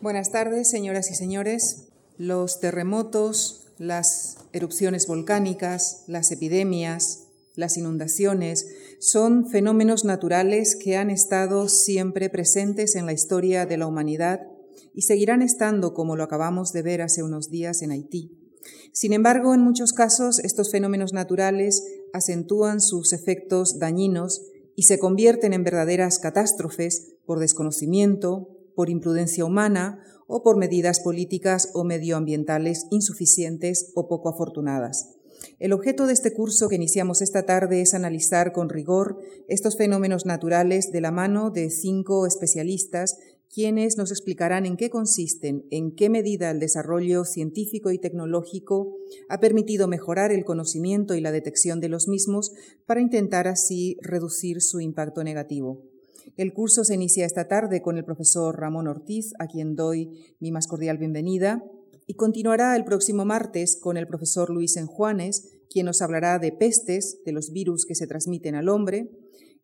[0.00, 1.88] Buenas tardes, señoras y señores.
[2.18, 7.24] Los terremotos, las erupciones volcánicas, las epidemias,
[7.56, 8.68] las inundaciones
[9.00, 14.46] son fenómenos naturales que han estado siempre presentes en la historia de la humanidad
[14.94, 18.30] y seguirán estando como lo acabamos de ver hace unos días en Haití.
[18.92, 24.42] Sin embargo, en muchos casos estos fenómenos naturales acentúan sus efectos dañinos
[24.76, 29.98] y se convierten en verdaderas catástrofes por desconocimiento, por imprudencia humana
[30.28, 35.16] o por medidas políticas o medioambientales insuficientes o poco afortunadas.
[35.58, 40.26] El objeto de este curso que iniciamos esta tarde es analizar con rigor estos fenómenos
[40.26, 43.18] naturales de la mano de cinco especialistas
[43.52, 48.96] quienes nos explicarán en qué consisten, en qué medida el desarrollo científico y tecnológico
[49.28, 52.52] ha permitido mejorar el conocimiento y la detección de los mismos
[52.86, 55.82] para intentar así reducir su impacto negativo.
[56.38, 60.52] El curso se inicia esta tarde con el profesor Ramón Ortiz, a quien doy mi
[60.52, 61.64] más cordial bienvenida,
[62.06, 67.18] y continuará el próximo martes con el profesor Luis Enjuanes, quien nos hablará de pestes,
[67.26, 69.10] de los virus que se transmiten al hombre,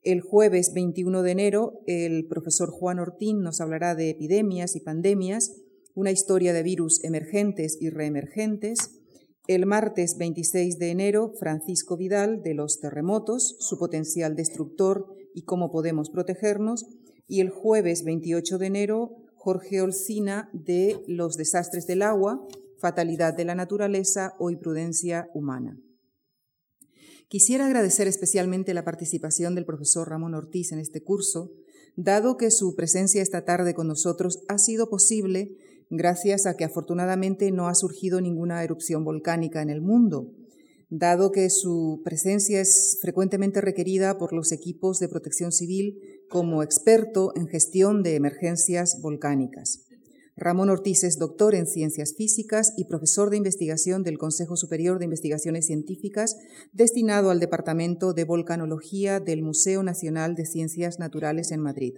[0.02, 5.62] el jueves 21 de enero, el profesor Juan Ortín nos hablará de epidemias y pandemias,
[5.94, 9.00] una historia de virus emergentes y reemergentes.
[9.46, 15.70] El martes 26 de enero, Francisco Vidal de los terremotos, su potencial destructor y cómo
[15.70, 16.86] podemos protegernos.
[17.26, 22.46] Y el jueves 28 de enero, Jorge Olcina de los desastres del agua,
[22.78, 25.78] fatalidad de la naturaleza o imprudencia humana.
[27.28, 31.50] Quisiera agradecer especialmente la participación del profesor Ramón Ortiz en este curso,
[31.96, 35.56] dado que su presencia esta tarde con nosotros ha sido posible
[35.90, 40.32] gracias a que afortunadamente no ha surgido ninguna erupción volcánica en el mundo,
[40.98, 47.32] dado que su presencia es frecuentemente requerida por los equipos de protección civil como experto
[47.34, 49.86] en gestión de emergencias volcánicas.
[50.36, 55.06] Ramón Ortiz es doctor en Ciencias Físicas y profesor de investigación del Consejo Superior de
[55.06, 56.36] Investigaciones Científicas,
[56.72, 61.94] destinado al Departamento de Volcanología del Museo Nacional de Ciencias Naturales en Madrid.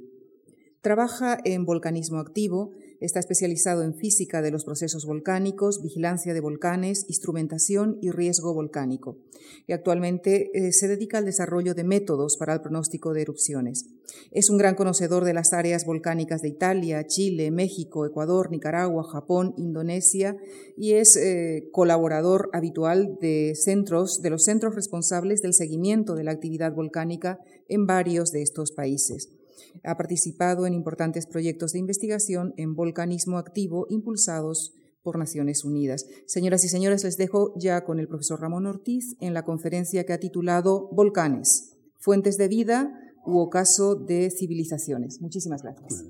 [0.80, 7.04] Trabaja en volcanismo activo, está especializado en física de los procesos volcánicos, vigilancia de volcanes,
[7.08, 9.18] instrumentación y riesgo volcánico.
[9.66, 13.86] Y actualmente eh, se dedica al desarrollo de métodos para el pronóstico de erupciones.
[14.30, 19.54] Es un gran conocedor de las áreas volcánicas de Italia, Chile, México, Ecuador, Nicaragua, Japón,
[19.56, 20.36] Indonesia
[20.76, 26.32] y es eh, colaborador habitual de centros, de los centros responsables del seguimiento de la
[26.32, 29.35] actividad volcánica en varios de estos países.
[29.84, 34.72] Ha participado en importantes proyectos de investigación en volcanismo activo impulsados
[35.02, 36.06] por Naciones Unidas.
[36.26, 40.12] Señoras y señores, les dejo ya con el profesor Ramón Ortiz en la conferencia que
[40.12, 42.92] ha titulado Volcanes, fuentes de vida
[43.24, 45.20] u ocaso de civilizaciones.
[45.20, 46.04] Muchísimas gracias.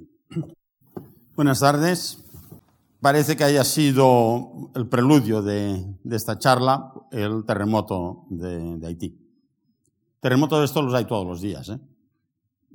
[1.34, 2.24] Buenas tardes.
[3.00, 9.26] Parece que haya sido el preludio de, esta charla el terremoto de, de Haití.
[10.20, 11.68] Terremotos de estos los hay todos los días.
[11.68, 11.78] ¿eh?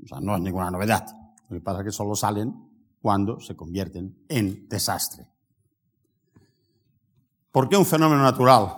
[0.03, 1.05] O sea, no es ninguna novedad.
[1.49, 2.53] Lo que pasa es que solo salen
[3.01, 5.27] cuando se convierten en desastre.
[7.51, 8.73] ¿Por qué un fenómeno natural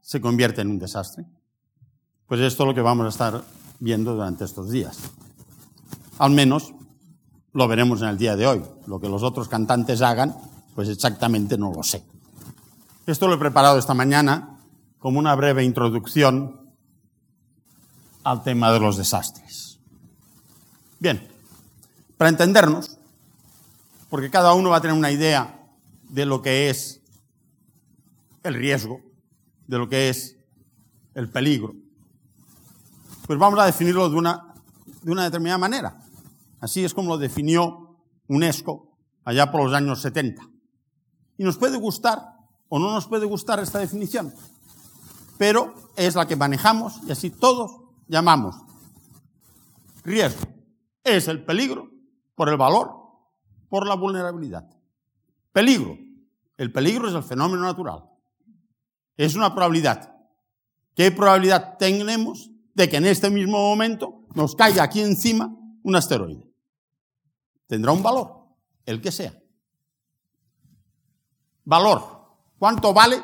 [0.00, 1.24] se convierte en un desastre?
[2.26, 3.42] Pues esto es lo que vamos a estar
[3.80, 4.98] viendo durante estos días.
[6.18, 6.72] Al menos
[7.52, 8.62] lo veremos en el día de hoy.
[8.86, 10.36] Lo que los otros cantantes hagan,
[10.74, 12.04] pues exactamente no lo sé.
[13.06, 14.60] Esto lo he preparado esta mañana
[14.98, 16.70] como una breve introducción
[18.24, 19.65] al tema de los desastres.
[20.98, 21.28] Bien,
[22.16, 22.96] para entendernos,
[24.08, 25.60] porque cada uno va a tener una idea
[26.08, 27.02] de lo que es
[28.42, 29.02] el riesgo,
[29.66, 30.36] de lo que es
[31.14, 31.74] el peligro,
[33.26, 34.54] pues vamos a definirlo de una,
[35.02, 35.98] de una determinada manera.
[36.60, 40.48] Así es como lo definió UNESCO allá por los años 70.
[41.36, 42.22] Y nos puede gustar
[42.68, 44.32] o no nos puede gustar esta definición,
[45.36, 48.56] pero es la que manejamos y así todos llamamos
[50.02, 50.55] riesgo
[51.06, 51.90] es el peligro
[52.34, 52.92] por el valor,
[53.68, 54.68] por la vulnerabilidad.
[55.52, 55.96] Peligro.
[56.56, 58.04] El peligro es el fenómeno natural.
[59.16, 60.14] Es una probabilidad.
[60.94, 66.46] ¿Qué probabilidad tenemos de que en este mismo momento nos caiga aquí encima un asteroide?
[67.66, 68.46] Tendrá un valor,
[68.84, 69.34] el que sea.
[71.64, 72.16] Valor.
[72.58, 73.22] ¿Cuánto vale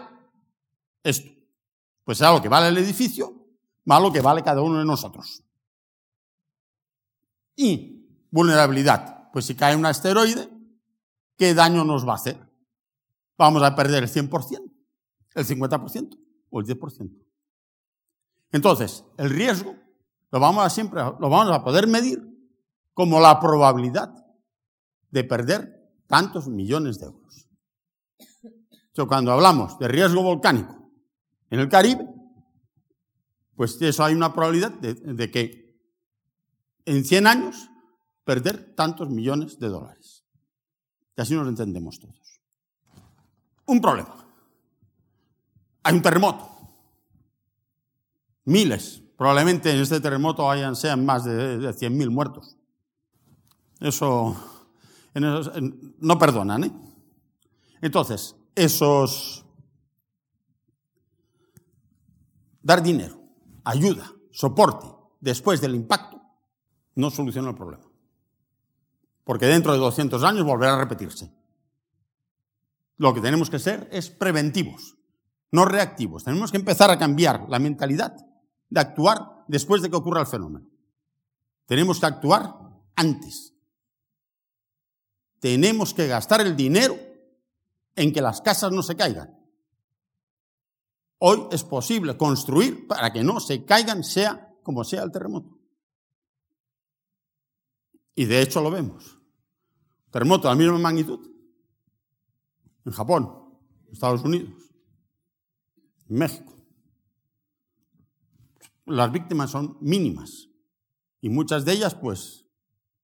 [1.02, 1.30] esto?
[2.04, 3.34] Pues sea lo que vale el edificio,
[3.84, 5.42] más lo que vale cada uno de nosotros.
[7.56, 9.30] Y vulnerabilidad.
[9.32, 10.48] Pues si cae un asteroide,
[11.36, 12.38] ¿qué daño nos va a hacer?
[13.38, 14.72] Vamos a perder el 100%,
[15.34, 16.18] el 50%
[16.50, 17.22] o el 10%.
[18.52, 19.74] Entonces, el riesgo
[20.30, 22.22] lo vamos a siempre lo vamos a poder medir
[22.94, 24.14] como la probabilidad
[25.10, 27.48] de perder tantos millones de euros.
[29.08, 30.90] cuando hablamos de riesgo volcánico
[31.50, 32.06] en el Caribe,
[33.56, 35.61] pues eso hay una probabilidad de que
[36.84, 37.68] en 100 años
[38.24, 40.24] perder tantos millones de dólares.
[41.16, 42.40] Y así nos entendemos todos.
[43.66, 44.26] Un problema.
[45.82, 46.48] Hay un terremoto.
[48.44, 49.02] Miles.
[49.16, 52.56] Probablemente en este terremoto hayan, sean más de, 100.000 muertos.
[53.78, 54.36] Eso,
[55.14, 56.64] no perdonan.
[56.64, 56.72] ¿eh?
[57.80, 59.44] Entonces, esos...
[62.64, 63.20] Dar dinero,
[63.64, 64.86] ayuda, soporte
[65.20, 66.21] después del impacto,
[66.94, 67.84] no soluciona el problema.
[69.24, 71.32] Porque dentro de 200 años volverá a repetirse.
[72.96, 74.96] Lo que tenemos que ser es preventivos,
[75.50, 76.24] no reactivos.
[76.24, 78.16] Tenemos que empezar a cambiar la mentalidad
[78.68, 80.66] de actuar después de que ocurra el fenómeno.
[81.66, 82.54] Tenemos que actuar
[82.96, 83.54] antes.
[85.40, 86.96] Tenemos que gastar el dinero
[87.96, 89.36] en que las casas no se caigan.
[91.18, 95.61] Hoy es posible construir para que no se caigan, sea como sea el terremoto.
[98.14, 99.18] Y de hecho lo vemos.
[100.10, 101.20] Terremoto de la misma magnitud.
[102.84, 103.58] En Japón,
[103.90, 104.52] Estados Unidos,
[106.08, 106.52] México.
[108.86, 110.48] Las víctimas son mínimas.
[111.20, 112.46] Y muchas de ellas, pues,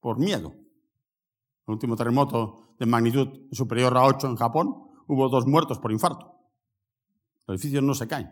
[0.00, 0.55] por miedo.
[1.66, 4.75] El último terremoto de magnitud superior a 8 en Japón,
[5.06, 6.34] hubo dos muertos por infarto.
[7.46, 8.31] Los edificios no se caen.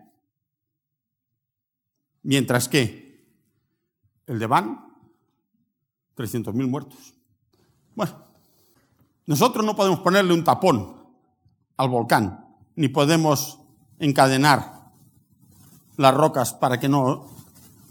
[2.23, 3.07] Mientras que
[4.27, 4.86] el de Van
[6.17, 7.15] 300.000 muertos.
[7.95, 8.13] Bueno,
[9.27, 10.97] nosotros no podemos ponerle un tapón
[11.77, 13.61] al volcán, ni podemos
[13.99, 14.93] encadenar
[15.97, 17.27] las rocas para que no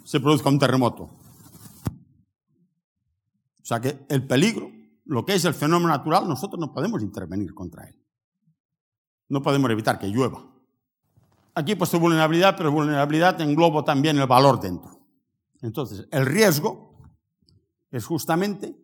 [0.03, 1.03] se produzca un terremoto.
[1.03, 4.69] O sea que el peligro,
[5.05, 7.99] lo que es el fenómeno natural, nosotros no podemos intervenir contra él.
[9.27, 10.45] No podemos evitar que llueva.
[11.55, 14.99] Aquí he puesto vulnerabilidad, pero vulnerabilidad englobo también el valor dentro.
[15.61, 16.94] Entonces, el riesgo
[17.95, 18.75] es justamente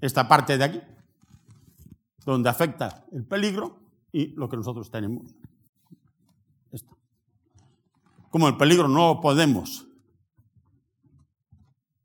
[0.00, 0.82] esta parte de aquí,
[2.24, 3.78] donde afecta el peligro
[4.10, 5.32] y lo que nosotros tenemos.
[8.28, 9.86] Como el peligro no podemos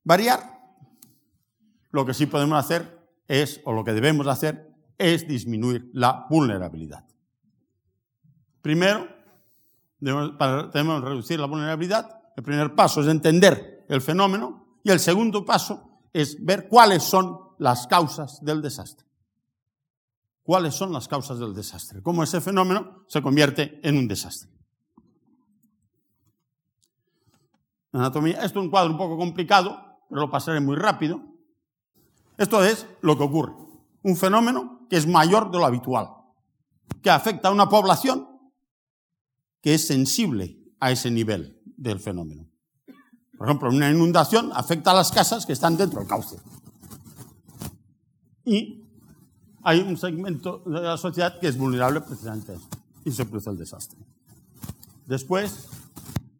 [0.03, 0.61] variar,
[1.89, 7.07] lo que sí podemos hacer es, o lo que debemos hacer, es disminuir la vulnerabilidad.
[8.61, 9.07] Primero,
[9.99, 12.21] debemos reducir la vulnerabilidad.
[12.35, 17.39] El primer paso es entender el fenómeno y el segundo paso es ver cuáles son
[17.59, 19.07] las causas del desastre.
[20.43, 22.01] ¿Cuáles son las causas del desastre?
[22.01, 24.49] Cómo ese fenómeno se convierte en un desastre.
[27.91, 28.43] Anatomía.
[28.43, 29.77] Esto es un cuadro un poco complicado,
[30.09, 31.21] pero lo pasaré muy rápido.
[32.37, 33.53] Esto es lo que ocurre.
[34.03, 36.09] Un fenómeno que es mayor de lo habitual,
[37.01, 38.27] que afecta a una población
[39.61, 42.47] que es sensible a ese nivel del fenómeno.
[43.37, 46.37] Por ejemplo, una inundación afecta a las casas que están dentro del cauce.
[48.43, 48.83] Y
[49.63, 52.67] hay un segmento de la sociedad que es vulnerable precisamente a eso.
[53.05, 53.99] Y se produce el desastre.
[55.05, 55.69] Después,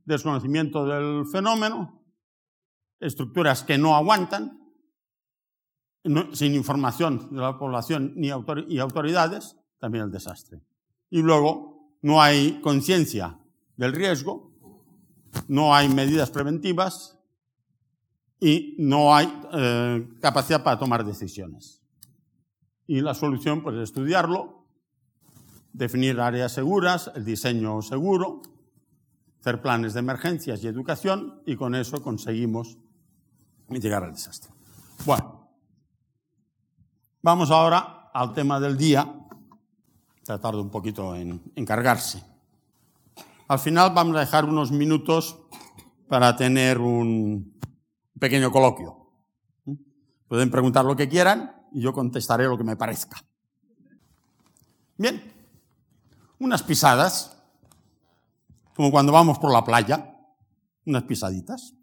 [0.05, 2.01] desconocimiento del fenómeno,
[2.99, 4.59] estructuras que no aguantan,
[6.33, 10.61] sin información de la población ni y autoridades, también el desastre.
[11.09, 13.39] Y luego, no hay conciencia
[13.75, 14.56] del riesgo,
[15.47, 17.17] no hay medidas preventivas
[18.39, 21.81] y no hay eh, capacidad para tomar decisiones.
[22.85, 24.65] Y la solución pues, es estudiarlo,
[25.73, 28.41] definir áreas seguras, el diseño seguro,
[29.39, 32.77] hacer planes de emergencias y educación, y con eso conseguimos
[33.69, 34.51] llegar al desastre.
[35.06, 35.49] Bueno,
[37.21, 39.13] vamos ahora al tema del día,
[40.23, 42.23] tratar de un poquito en encargarse.
[43.47, 45.37] Al final vamos a dejar unos minutos
[46.09, 47.57] para tener un
[48.19, 49.07] pequeño coloquio.
[50.27, 53.21] Pueden preguntar lo que quieran y yo contestaré lo que me parezca.
[54.97, 55.33] Bien,
[56.39, 57.37] unas pisadas,
[58.75, 60.13] como cuando vamos por la playa,
[60.85, 61.73] unas pisaditas.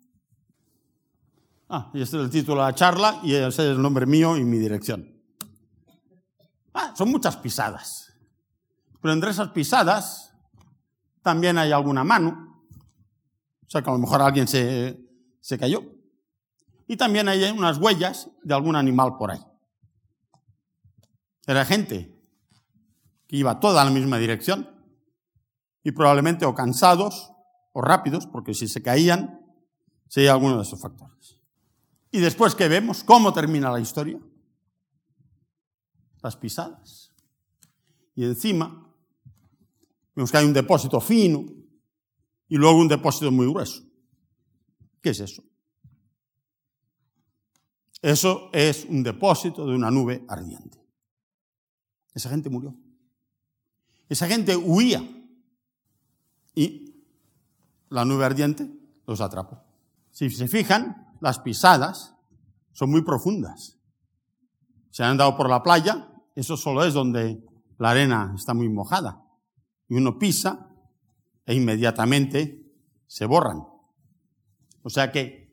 [1.71, 4.37] Ah, y este es el título de la charla y ese es el nombre mío
[4.37, 5.11] y mi dirección.
[6.75, 8.13] Ah, son muchas pisadas.
[9.01, 10.34] Pero entre esas pisadas
[11.25, 12.67] también hay alguna mano.
[13.67, 15.01] O sea que a lo mejor alguien se,
[15.41, 15.83] se cayó.
[16.87, 19.41] Y también hay unas huellas de algún animal por ahí.
[21.47, 22.15] Era gente
[23.27, 24.69] que iba toda en la misma dirección
[25.83, 27.33] y probablemente o cansados
[27.73, 29.41] o rápidos, porque si se caían,
[30.09, 31.39] sería alguno de esos factores.
[32.11, 34.21] Y después que vemos cómo termina la historia,
[36.23, 37.13] las pisadas.
[38.15, 38.84] Y encima
[40.15, 41.45] vemos que hay un depósito fino
[42.49, 43.83] y luego un depósito muy grueso.
[45.01, 45.43] ¿Qué es eso?
[48.01, 50.79] Eso es un depósito de una nube ardiente.
[52.13, 52.77] Esa gente murió.
[54.09, 55.03] Esa gente huía.
[56.55, 56.95] Y
[57.89, 58.71] la nube ardiente
[59.07, 59.63] los atrapó.
[60.11, 62.15] Si se fijan, las pisadas
[62.73, 63.79] son muy profundas.
[64.91, 67.45] Se han andado por la playa, eso solo es donde
[67.79, 69.24] la arena está muy mojada.
[69.89, 70.71] Y uno pisa
[71.47, 72.65] e inmediatamente
[73.07, 73.63] se borran.
[74.83, 75.45] O sea que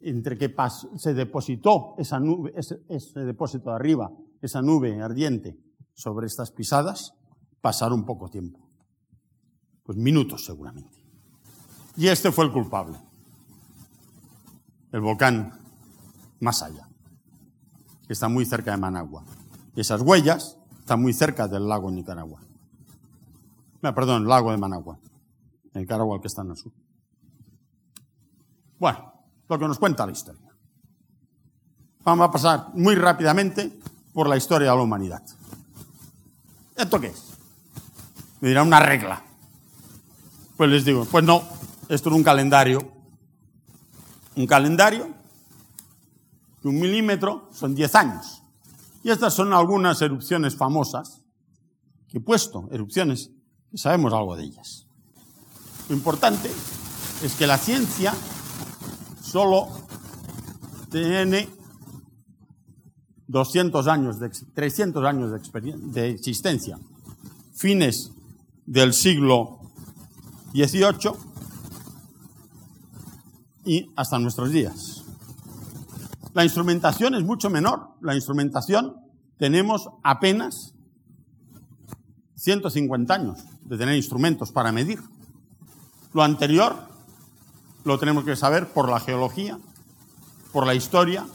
[0.00, 0.54] entre que
[0.96, 5.58] se depositó esa nube, ese, depósito de arriba, esa nube ardiente
[5.94, 7.14] sobre estas pisadas,
[7.60, 8.70] pasaron poco tiempo.
[9.82, 11.02] Pues minutos seguramente.
[11.96, 12.98] Y este fue el culpable.
[14.92, 15.58] El volcán
[16.40, 16.88] más allá,
[18.06, 19.24] que está muy cerca de Managua.
[19.74, 22.45] Y esas huellas están muy cerca del lago Nicaragua.
[23.86, 24.98] No, perdón, el lago de Managua.
[25.72, 26.72] El que está en el sur.
[28.80, 29.12] Bueno,
[29.48, 30.50] lo que nos cuenta la historia.
[32.02, 33.78] Vamos a pasar muy rápidamente
[34.12, 35.22] por la historia de la humanidad.
[36.74, 37.32] ¿Esto qué es?
[38.40, 39.22] Me dirán una regla.
[40.56, 41.44] Pues les digo, pues no,
[41.88, 42.80] esto es un calendario.
[44.34, 45.14] Un calendario
[46.60, 48.42] que un milímetro son 10 años.
[49.04, 51.22] Y estas son algunas erupciones famosas
[52.08, 53.35] que he puesto, erupciones
[53.74, 54.86] sabemos algo de ellas.
[55.88, 56.50] Lo importante
[57.22, 58.14] es que la ciencia
[59.22, 59.68] solo
[60.90, 61.48] tiene
[63.28, 66.78] 200 años, de, 300 años de, de existencia,
[67.54, 68.12] fines
[68.64, 69.60] del siglo
[70.52, 71.12] XVIII
[73.64, 75.04] y hasta nuestros días.
[76.34, 77.94] La instrumentación es mucho menor.
[78.00, 78.96] La instrumentación
[79.38, 80.74] tenemos apenas
[82.36, 85.00] 150 años de tener instrumentos para medir.
[86.12, 86.76] Lo anterior
[87.84, 89.58] lo tenemos que saber por la geología,
[90.52, 91.26] por la historia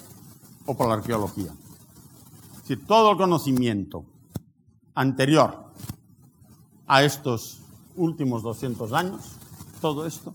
[0.65, 1.51] o por la arqueología.
[2.61, 4.05] Decir, todo el conocimiento
[4.95, 5.65] anterior
[6.88, 7.59] a estos
[7.95, 9.21] últimos 200 años,
[9.79, 10.33] todo esto,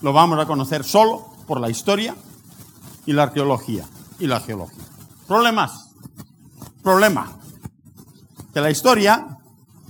[0.00, 2.16] lo vamos a conocer solo por la historia
[3.06, 3.86] y la arqueología
[4.18, 4.84] y la geología.
[5.26, 5.90] Problemas.
[6.82, 7.38] Problema.
[8.52, 9.38] Que la historia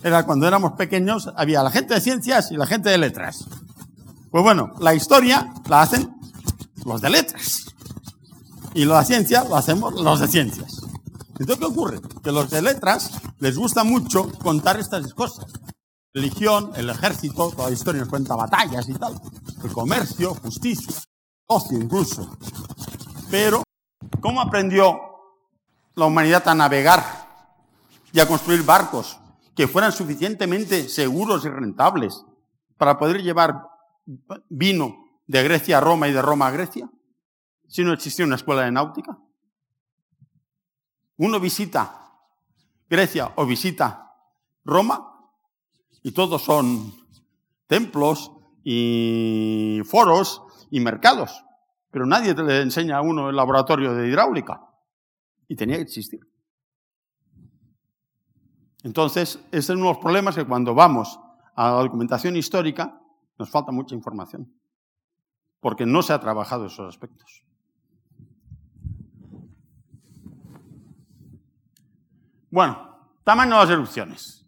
[0.02, 3.44] era cuando éramos pequeños, había la gente de ciencias y la gente de letras.
[4.30, 6.14] Pues bueno, la historia la hacen
[6.84, 7.66] los de letras.
[8.74, 10.80] Y la ciencia lo hacemos los de ciencias.
[11.38, 12.00] Entonces, ¿qué ocurre?
[12.22, 15.46] Que los de letras les gusta mucho contar estas cosas
[16.14, 19.18] religión, el ejército, toda la historia nos cuenta batallas y tal,
[19.64, 20.94] el comercio, justicia,
[21.46, 22.36] ocio incluso.
[23.30, 23.62] Pero,
[24.20, 25.00] ¿cómo aprendió
[25.94, 27.02] la humanidad a navegar
[28.12, 29.18] y a construir barcos
[29.54, 32.24] que fueran suficientemente seguros y rentables
[32.76, 33.68] para poder llevar
[34.48, 36.90] vino de Grecia a Roma y de Roma a Grecia?
[37.68, 39.18] Si no existía una escuela de náutica.
[41.16, 42.10] Uno visita
[42.88, 44.12] Grecia o visita
[44.64, 45.12] Roma
[46.02, 46.92] y todos son
[47.66, 48.32] templos
[48.64, 51.44] y foros y mercados.
[51.90, 54.62] Pero nadie le enseña a uno el laboratorio de hidráulica.
[55.46, 56.20] Y tenía que existir.
[58.82, 61.18] Entonces, es uno de los problemas que cuando vamos
[61.54, 63.00] a la documentación histórica
[63.38, 64.52] nos falta mucha información.
[65.60, 67.44] Porque no se ha trabajado esos aspectos.
[72.50, 74.46] Bueno, tamaño de las erupciones.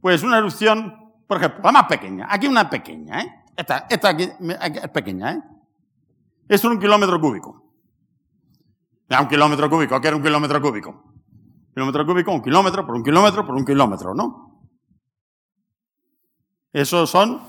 [0.00, 2.26] Pues una erupción, por ejemplo, la más pequeña.
[2.30, 3.44] Aquí una pequeña, ¿eh?
[3.56, 5.42] Esta, esta aquí, es pequeña, ¿eh?
[6.48, 7.74] Esto es un kilómetro cúbico.
[9.08, 11.09] Ya, un kilómetro cúbico, ¿qué era un kilómetro cúbico?
[11.74, 14.68] Kilómetro cúbico, un kilómetro por un kilómetro por un kilómetro, ¿no?
[16.72, 17.40] Esos son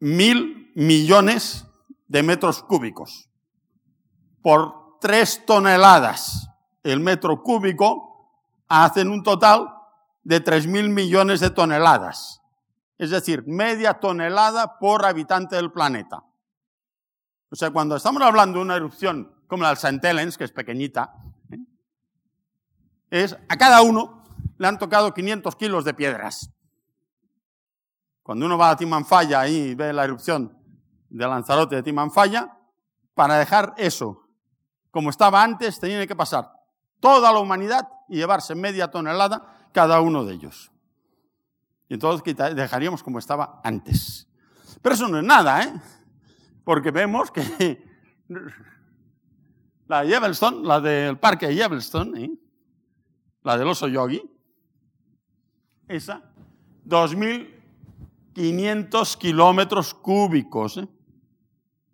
[0.00, 1.66] mil millones
[2.06, 3.28] de metros cúbicos
[4.42, 6.48] por tres toneladas.
[6.82, 8.08] El metro cúbico
[8.68, 9.74] hacen un total
[10.22, 12.42] de 3.000 millones de toneladas.
[12.98, 16.24] Es decir, media tonelada por habitante del planeta.
[17.50, 20.08] O sea, cuando estamos hablando de una erupción como la del St.
[20.08, 21.14] Helens, que es pequeñita.
[23.10, 24.22] Es a cada uno
[24.58, 26.50] le han tocado 500 kilos de piedras.
[28.22, 30.56] Cuando uno va a Timanfaya y ve la erupción
[31.08, 32.54] de Lanzarote de Timanfaya,
[33.14, 34.28] para dejar eso
[34.90, 36.50] como estaba antes, tenía que pasar
[37.00, 40.72] toda la humanidad y llevarse media tonelada cada uno de ellos.
[41.88, 44.28] Y entonces dejaríamos como estaba antes.
[44.82, 45.72] Pero eso no es nada, ¿eh?
[46.64, 47.82] Porque vemos que
[49.86, 52.30] la Yellowstone, la del parque de Yellowstone, ¿eh?
[53.48, 54.22] La del oso yogi,
[55.88, 56.22] esa,
[56.86, 60.76] 2.500 kilómetros cúbicos.
[60.76, 60.86] ¿eh?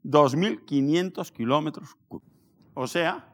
[0.02, 2.34] 2.500 kilómetros cúbicos.
[2.74, 3.32] O sea,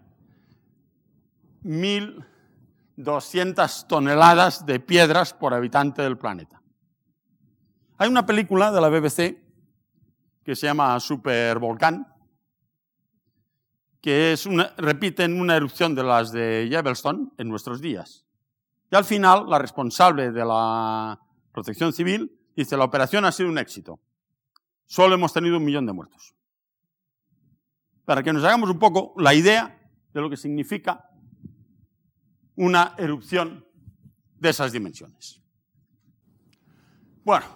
[1.65, 6.61] 1.200 toneladas de piedras por habitante del planeta.
[7.97, 9.39] Hay una película de la BBC
[10.45, 12.07] que se llama Supervolcán,
[14.01, 18.27] que es una, repiten una erupción de las de Yellowstone en nuestros días.
[18.91, 21.21] Y al final, la responsable de la
[21.53, 24.01] protección civil dice, la operación ha sido un éxito.
[24.87, 26.35] Solo hemos tenido un millón de muertos.
[28.05, 29.79] Para que nos hagamos un poco la idea
[30.13, 31.09] de lo que significa
[32.57, 33.65] una erupción
[34.39, 35.41] de esas dimensiones.
[37.23, 37.47] Bueno,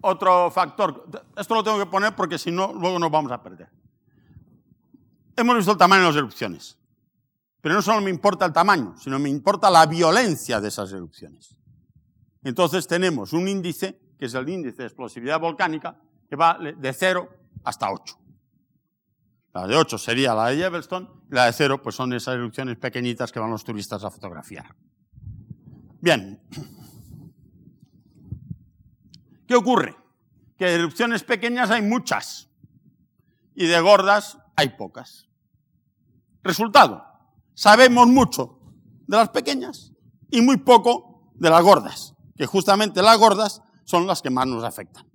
[0.00, 3.77] otro factor, esto lo tengo que poner porque si no, luego nos vamos a perder.
[5.38, 6.76] Hemos visto el tamaño de las erupciones,
[7.60, 11.56] pero no solo me importa el tamaño, sino me importa la violencia de esas erupciones.
[12.42, 15.96] Entonces tenemos un índice, que es el índice de explosividad volcánica,
[16.28, 17.28] que va de 0
[17.62, 18.18] hasta 8.
[19.54, 22.76] La de 8 sería la de Yellowstone, y la de 0 pues son esas erupciones
[22.76, 24.74] pequeñitas que van los turistas a fotografiar.
[26.00, 26.42] Bien.
[29.46, 29.94] ¿Qué ocurre?
[30.56, 32.50] Que de erupciones pequeñas hay muchas
[33.54, 35.27] y de gordas hay pocas.
[36.42, 37.04] Resultado,
[37.54, 38.58] sabemos mucho
[39.06, 39.92] de las pequeñas
[40.30, 44.64] y muy poco de las gordas, que justamente las gordas son las que más nos
[44.64, 45.06] afectan.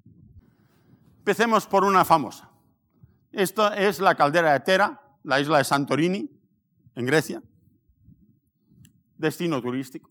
[1.20, 2.52] Empecemos por una famosa.
[3.32, 6.30] Esta es la caldera de Tera, la isla de Santorini,
[6.96, 7.42] en Grecia.
[9.18, 10.10] Destino turístico.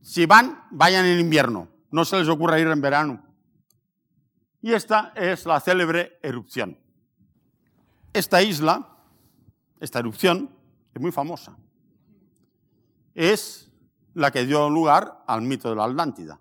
[0.00, 1.68] Si van, vayan en invierno.
[1.90, 3.22] No se les ocurra ir en verano.
[4.62, 6.78] Y esta es la célebre erupción.
[8.12, 8.99] Esta isla,
[9.80, 10.50] esta erupción,
[10.94, 11.56] es muy famosa.
[13.14, 13.70] Es
[14.14, 16.40] la que dio lugar al mito de la Atlántida,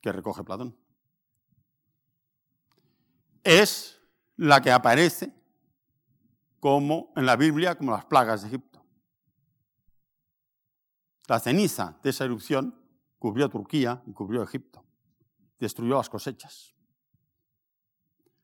[0.00, 0.76] que recoge Platón
[3.46, 4.00] es
[4.36, 5.32] la que aparece
[6.58, 8.84] como en la Biblia como las plagas de Egipto.
[11.28, 12.74] La ceniza de esa erupción
[13.20, 14.84] cubrió Turquía y cubrió Egipto,
[15.60, 16.74] destruyó las cosechas.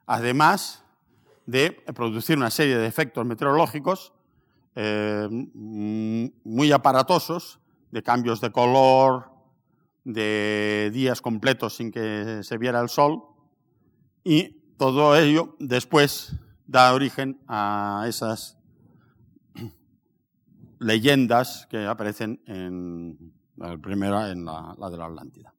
[0.07, 0.82] Además
[1.47, 4.13] de producir una serie de efectos meteorológicos
[4.75, 9.31] eh, muy aparatosos, de cambios de color,
[10.05, 13.23] de días completos sin que se viera el sol,
[14.25, 16.35] y todo ello después
[16.67, 18.59] da origen a esas
[20.79, 25.55] leyendas que aparecen en la primera, en la, de la Atlántida.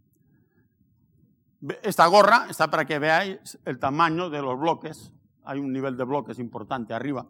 [1.82, 5.14] Esta gorra está para que veáis el tamaño de los bloques.
[5.46, 7.26] Hay un nivel de bloques importante arriba.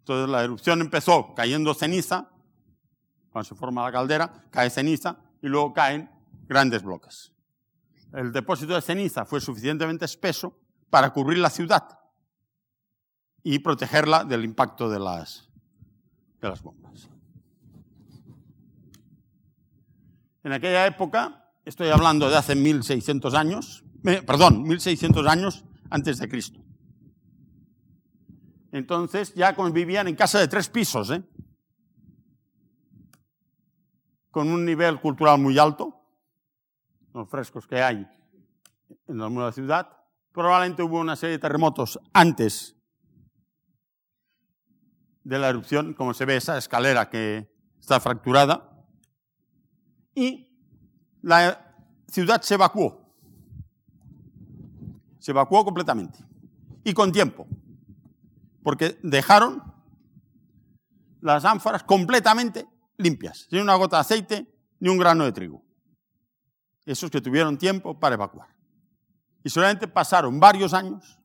[0.00, 2.30] Entonces la erupción empezó cayendo ceniza,
[3.30, 6.10] cuando se forma la caldera, cae ceniza y luego caen
[6.48, 7.32] grandes bloques.
[8.12, 10.58] El depósito de ceniza fue suficientemente espeso
[10.90, 12.00] para cubrir la ciudad
[13.42, 15.48] y protegerla del impacto de las,
[16.40, 17.08] de las bombas.
[20.42, 26.28] En aquella época, estoy hablando de hace 1600 años, eh, perdón, 1600 años antes de
[26.28, 26.60] Cristo.
[28.72, 31.22] Entonces ya convivían en casa de tres pisos, ¿eh?
[34.30, 35.92] con un nivel cultural muy alto,
[37.12, 38.06] los frescos que hay
[39.08, 40.00] en la nueva ciudad,
[40.32, 42.76] Probablemente hubo una serie de terremotos antes
[45.24, 48.86] de la erupción, como se ve esa escalera que está fracturada,
[50.14, 50.56] y
[51.22, 51.74] la
[52.06, 53.12] ciudad se evacuó.
[55.18, 56.18] Se evacuó completamente.
[56.84, 57.46] Y con tiempo.
[58.62, 59.62] Porque dejaron
[61.20, 65.62] las ánforas completamente limpias, sin una gota de aceite ni un grano de trigo.
[66.84, 68.48] Esos que tuvieron tiempo para evacuar.
[69.44, 71.18] Y solamente pasaron varios años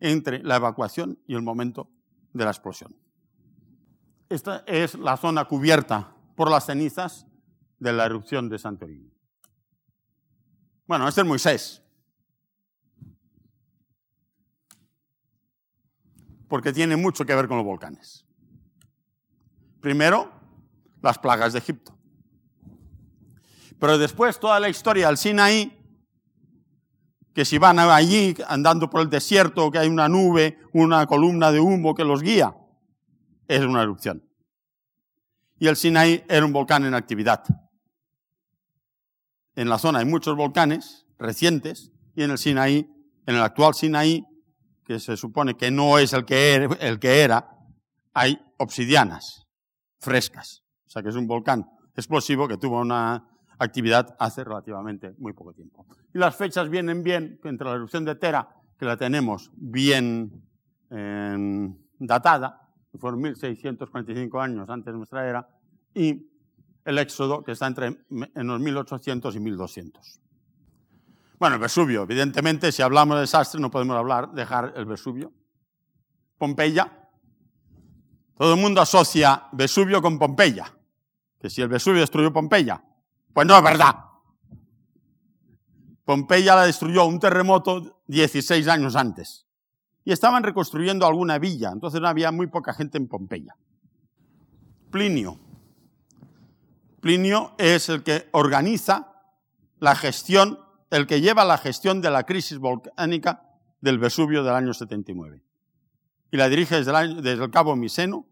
[0.00, 1.90] entre la evacuación y el momento
[2.32, 2.96] de la explosión.
[4.28, 7.26] Esta es la zona cubierta por las cenizas
[7.78, 9.12] de la erupción de Santorini.
[10.86, 11.81] Bueno, este es Moisés.
[16.52, 18.26] Porque tiene mucho que ver con los volcanes.
[19.80, 20.30] Primero,
[21.00, 21.96] las plagas de Egipto.
[23.80, 25.72] Pero después toda la historia del Sinaí
[27.32, 31.58] que si van allí andando por el desierto, que hay una nube, una columna de
[31.58, 32.54] humo que los guía,
[33.48, 34.22] es una erupción.
[35.58, 37.44] Y el Sinaí era un volcán en actividad.
[39.54, 42.92] En la zona hay muchos volcanes recientes y en el Sinaí,
[43.24, 44.26] en el actual Sinaí,
[44.84, 47.58] que se supone que no es el que era, el que era
[48.14, 49.46] hay obsidianas,
[49.98, 50.62] frescas.
[50.86, 55.52] O sea que es un volcán explosivo que tuvo una actividad hace relativamente muy poco
[55.52, 55.86] tiempo.
[56.12, 60.42] Y las fechas vienen bien entre la erupción de Tera, que la tenemos bien
[60.90, 65.48] em, datada, que fueron 1645 años antes de nuestra era,
[65.94, 66.28] y
[66.84, 70.20] el éxodo, que está entre en los 1800 y 1200.
[71.42, 75.32] Bueno, el Vesubio, evidentemente, si hablamos de desastre, no podemos hablar, dejar el Vesubio.
[76.38, 77.10] Pompeya.
[78.38, 80.72] Todo el mundo asocia Vesubio con Pompeya.
[81.40, 82.80] Que si el Vesubio destruyó Pompeya.
[83.34, 83.92] Pues no es verdad.
[86.04, 89.44] Pompeya la destruyó un terremoto 16 años antes.
[90.04, 93.56] Y estaban reconstruyendo alguna villa, entonces no había muy poca gente en Pompeya.
[94.92, 95.40] Plinio.
[97.00, 99.12] Plinio es el que organiza
[99.80, 100.61] la gestión
[100.92, 103.42] el que lleva la gestión de la crisis volcánica
[103.80, 105.42] del Vesubio del año 79.
[106.30, 108.26] Y la dirige desde el, cabo Miseno,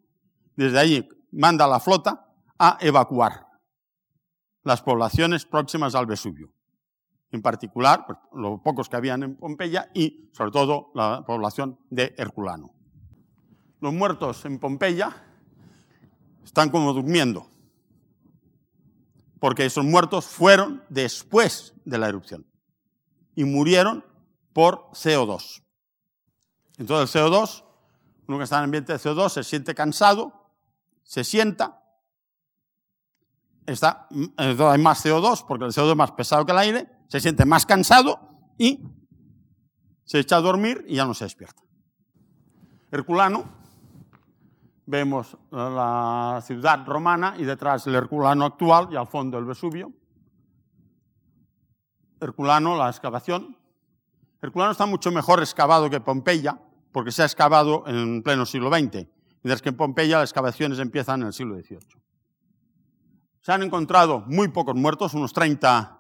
[0.56, 3.46] desde ahí manda la flota a evacuar
[4.62, 6.52] las poblaciones próximas al Vesubio.
[7.32, 12.14] En particular, pues, los pocos que habían en Pompeya y, sobre todo, la población de
[12.18, 12.74] Herculano.
[13.80, 15.16] Los muertos en Pompeya
[16.44, 17.48] están como durmiendo,
[19.38, 22.49] porque esos muertos fueron después de la erupción
[23.40, 24.05] y murieron
[24.53, 25.62] por CO2.
[26.76, 27.64] Entonces el CO2,
[28.29, 30.53] uno que está en ambiente de CO2 se siente cansado,
[31.03, 31.83] se sienta,
[33.64, 37.46] está, hay más CO2 porque el CO2 es más pesado que el aire, se siente
[37.46, 38.20] más cansado
[38.59, 38.85] y
[40.05, 41.62] se echa a dormir y ya no se despierta.
[42.90, 43.44] Herculano,
[44.85, 49.94] vemos la ciudad romana y detrás el Herculano actual y al fondo el Vesubio.
[52.20, 53.56] Herculano, la excavación.
[54.42, 56.61] Herculano está mucho mejor excavado que Pompeya,
[56.92, 59.06] porque se ha excavado en pleno siglo XX,
[59.42, 61.80] mientras que en Pompeya las excavaciones empiezan en el siglo XVIII.
[63.40, 65.98] Se han encontrado muy pocos muertos, unos 30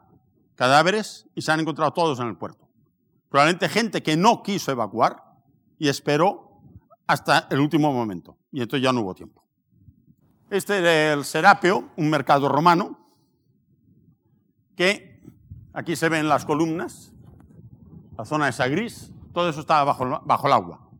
[0.54, 2.68] cadáveres, y se han encontrado todos en el puerto.
[3.28, 5.22] Probablemente gente que no quiso evacuar
[5.78, 6.60] y esperó
[7.06, 9.44] hasta el último momento, y entonces ya no hubo tiempo.
[10.50, 12.98] Este era el Serapio, un mercado romano,
[14.76, 15.09] que
[15.72, 17.12] Aquí se ven las columnas,
[18.16, 20.90] la zona esa gris, todo eso estaba bajo, bajo el agua.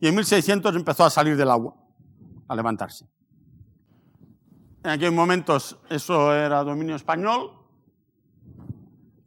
[0.00, 1.74] Y en 1600 empezó a salir del agua,
[2.48, 3.06] a levantarse.
[4.82, 7.52] En aquellos momentos eso era dominio español,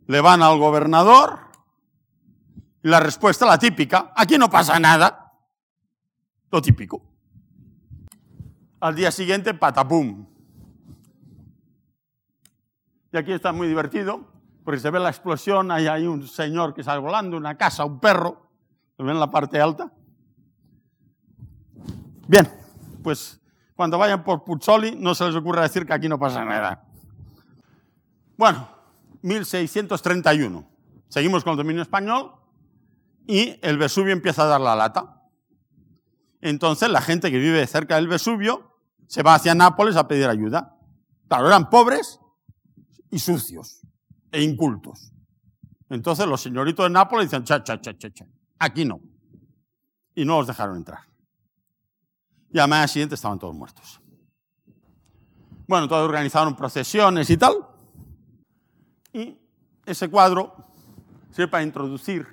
[0.08, 1.39] le van al gobernador
[2.82, 5.34] y la respuesta, la típica, aquí no pasa nada,
[6.51, 7.01] lo típico.
[8.79, 10.25] Al día siguiente, patapum,
[13.11, 14.25] y aquí está muy divertido,
[14.63, 17.99] porque se ve la explosión, ahí hay un señor que sale volando, una casa, un
[17.99, 18.49] perro,
[18.95, 19.91] se ve en la parte alta.
[22.27, 22.47] Bien,
[23.01, 23.41] pues
[23.75, 26.85] cuando vayan por Puzzoli no se les ocurra decir que aquí no pasa nada.
[28.37, 28.67] Bueno,
[29.21, 30.69] 1631.
[31.07, 32.33] Seguimos con el dominio español
[33.25, 35.23] y el Vesubio empieza a dar la lata.
[36.41, 38.75] Entonces la gente que vive cerca del Vesubio
[39.07, 40.77] se va hacia Nápoles a pedir ayuda.
[41.27, 42.19] Claro, eran pobres
[43.11, 43.81] y sucios
[44.31, 45.11] e incultos.
[45.89, 48.25] Entonces los señoritos de Nápoles dicen, cha, cha, cha, cha, cha,
[48.59, 49.01] aquí no.
[50.13, 50.99] Y no los dejaron entrar.
[52.51, 53.99] Y a mañana siguiente estaban todos muertos.
[55.67, 57.55] Bueno, todos organizaron procesiones y tal.
[59.13, 59.37] Y
[59.85, 60.55] ese cuadro
[61.31, 62.27] sirve para introducir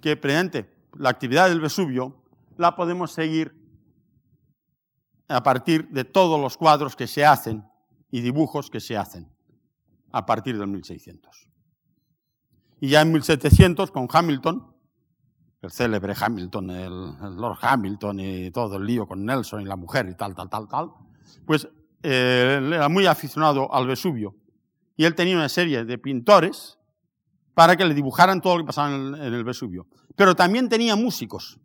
[0.00, 2.22] que, presente, la actividad del Vesubio
[2.56, 3.54] la podemos seguir
[5.28, 7.64] a partir de todos los cuadros que se hacen
[8.10, 9.30] y dibujos que se hacen
[10.18, 11.48] a partir del 1600.
[12.80, 14.74] Y ya en 1700, con Hamilton,
[15.62, 20.08] el célebre Hamilton, el, Lord Hamilton y todo el lío con Nelson y la mujer
[20.08, 20.90] y tal, tal, tal, tal,
[21.46, 21.68] pues
[22.02, 24.36] eh, él era muy aficionado al Vesubio.
[24.96, 26.78] Y él tenía una serie de pintores
[27.54, 29.86] para que le dibujaran todo lo que pasaba en el, Vesubio.
[30.16, 31.58] Pero también tenía músicos.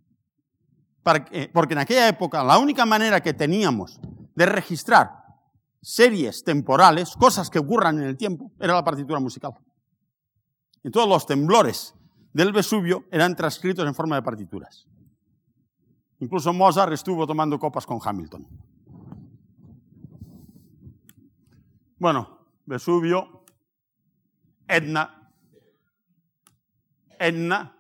[1.04, 4.00] porque en aquella época la única manera que teníamos
[4.36, 5.23] de registrar
[5.84, 9.52] series temporales, cosas que ocurran en el tiempo, era la partitura musical.
[10.82, 11.93] Y todos los temblores
[12.32, 14.88] del Vesubio eran transcritos en forma de partituras.
[16.19, 18.48] Incluso Mozart estuvo tomando copas con Hamilton.
[21.98, 23.43] Bueno, Vesubio,
[24.67, 25.32] Etna.
[27.19, 27.78] Etna,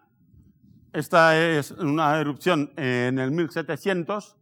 [0.91, 4.37] esta es una erupción en el 1700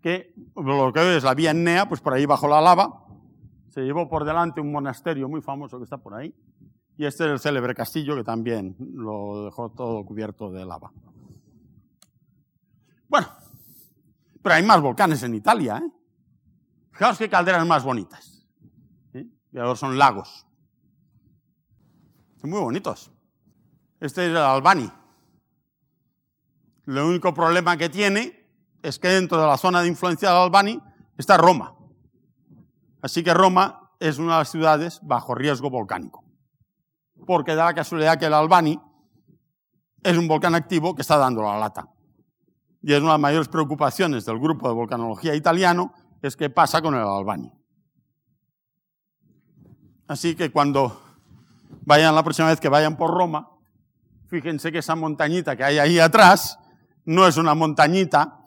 [0.00, 3.04] que lo que es la vía Ennea, pues por ahí bajo la lava,
[3.68, 6.34] se llevó por delante un monasterio muy famoso que está por ahí,
[6.96, 10.92] y este es el célebre castillo que también lo dejó todo cubierto de lava.
[13.08, 13.28] Bueno,
[14.42, 15.92] pero hay más volcanes en Italia, ¿eh?
[16.90, 18.44] Fijaos qué calderas más bonitas.
[19.14, 20.46] Y ahora son lagos.
[22.40, 23.12] Son muy bonitos.
[24.00, 24.90] Este es el Albani.
[26.86, 28.37] El único problema que tiene
[28.82, 30.80] es que dentro de la zona de influencia del Albani
[31.16, 31.74] está Roma.
[33.02, 36.24] Así que Roma es una de las ciudades bajo riesgo volcánico.
[37.26, 38.80] Porque da la casualidad que el Albani
[40.02, 41.88] es un volcán activo que está dando la lata.
[42.82, 46.80] Y es una de las mayores preocupaciones del grupo de volcanología italiano, es qué pasa
[46.80, 47.52] con el Albani.
[50.06, 51.02] Así que cuando
[51.84, 53.50] vayan la próxima vez que vayan por Roma,
[54.28, 56.58] fíjense que esa montañita que hay ahí atrás
[57.04, 58.37] no es una montañita,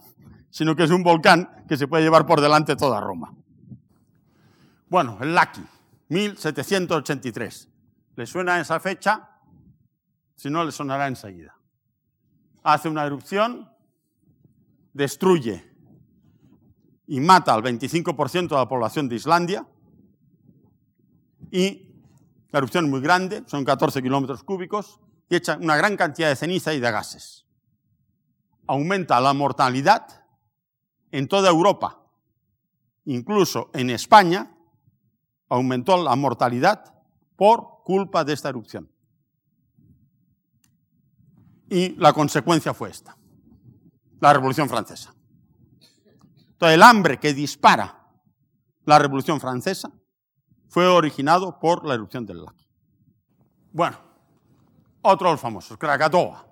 [0.51, 3.33] sino que es un volcán que se puede llevar por delante toda Roma.
[4.89, 5.63] Bueno, el Laki,
[6.09, 7.69] 1783.
[8.17, 9.29] ¿Le suena esa fecha?
[10.35, 11.55] Si no, le sonará enseguida.
[12.63, 13.71] Hace una erupción,
[14.93, 15.71] destruye
[17.07, 19.65] y mata al 25% de la población de Islandia,
[21.49, 21.93] y
[22.51, 26.35] la erupción es muy grande, son 14 kilómetros cúbicos, y echa una gran cantidad de
[26.35, 27.45] ceniza y de gases.
[28.67, 30.20] Aumenta la mortalidad
[31.11, 32.03] en toda Europa,
[33.05, 34.55] incluso en España,
[35.49, 36.93] aumentó la mortalidad
[37.35, 38.89] por culpa de esta erupción.
[41.69, 43.17] Y la consecuencia fue esta,
[44.19, 45.13] la Revolución Francesa.
[46.37, 48.07] Entonces, el hambre que dispara
[48.85, 49.91] la Revolución Francesa
[50.67, 52.57] fue originado por la erupción del lago.
[53.71, 53.97] Bueno,
[55.01, 56.50] otro de los famosos, Krakatoa.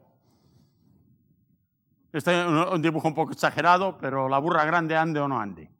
[2.11, 5.71] Este es un dibujo un poco exagerado, pero la burra grande ande o no ande.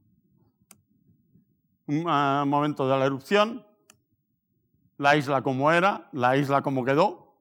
[1.87, 3.65] Un uh, momento de la erupción,
[4.97, 7.35] la isla como era, la isla como quedó,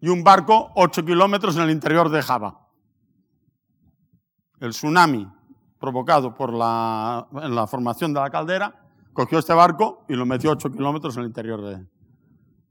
[0.00, 2.68] y un barco 8 kilómetros en el interior de Java.
[4.60, 5.28] El tsunami
[5.78, 10.52] provocado por la, en la formación de la caldera cogió este barco y lo metió
[10.52, 11.86] 8 kilómetros en el interior de,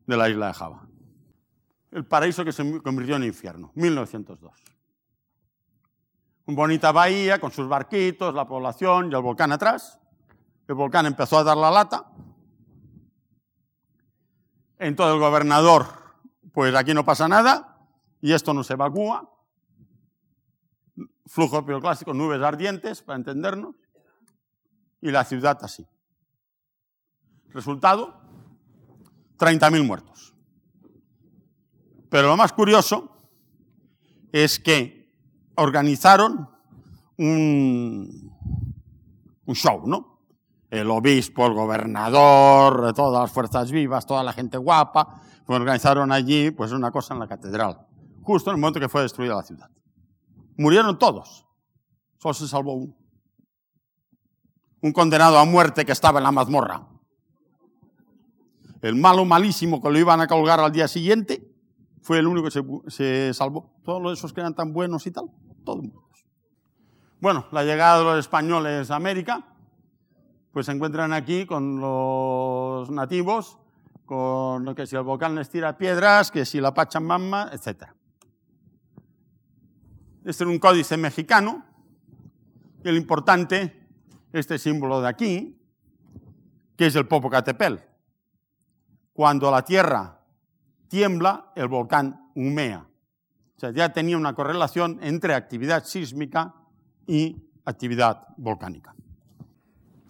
[0.08, 0.89] de la isla de Java.
[1.92, 4.54] El paraíso que se convirtió en infierno, 1902.
[6.46, 10.00] Una bonita bahía con sus barquitos, la población y el volcán atrás.
[10.68, 12.12] El volcán empezó a dar la lata.
[14.78, 15.86] Entonces el gobernador,
[16.54, 17.88] pues aquí no pasa nada
[18.22, 19.30] y esto no se evacúa.
[21.26, 23.76] Flujo piroclástico, nubes ardientes, para entendernos.
[25.02, 25.88] Y la ciudad así.
[27.50, 28.22] Resultado,
[29.38, 30.34] 30.000 muertos.
[32.10, 33.10] Pero lo más curioso
[34.32, 35.14] es que
[35.56, 36.50] organizaron
[37.18, 38.32] un,
[39.54, 40.20] show, ¿no?
[40.70, 46.52] El obispo, el gobernador, todas las fuerzas vivas, toda la gente guapa, pues organizaron allí
[46.52, 47.88] pues una cosa en la catedral,
[48.22, 49.70] justo en el momento que fue destruida la ciudad.
[50.58, 51.46] Murieron todos,
[52.20, 52.96] solo se salvó uno.
[54.82, 56.88] Un condenado a muerte que estaba en la mazmorra
[58.82, 61.49] el malo malísimo que lo iban a colgar al día siguiente,
[62.02, 63.74] fue el único que se, salvó.
[63.84, 65.26] Todos esos que eran tan buenos y tal,
[65.64, 66.26] todos muertos.
[67.20, 69.46] Bueno, la llegada de los españoles a América,
[70.52, 73.60] pues se encuentran aquí con los nativos,
[74.06, 77.90] con que si el volcán les tira piedras, que si la Pachamama, etc.
[80.24, 81.66] Este es un códice mexicano,
[82.84, 83.88] y el importante,
[84.32, 85.62] este símbolo de aquí,
[86.78, 87.76] que es el Popocatépetl.
[89.12, 90.19] Cuando la Tierra
[90.90, 92.86] tiembla, el volcán humea.
[93.56, 96.56] O sea, ya tenía una correlación entre actividad sísmica
[97.08, 98.96] y actividad volcánica.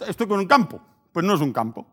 [0.08, 0.82] Estoy con un campo.
[1.12, 1.88] Pues no es un campo.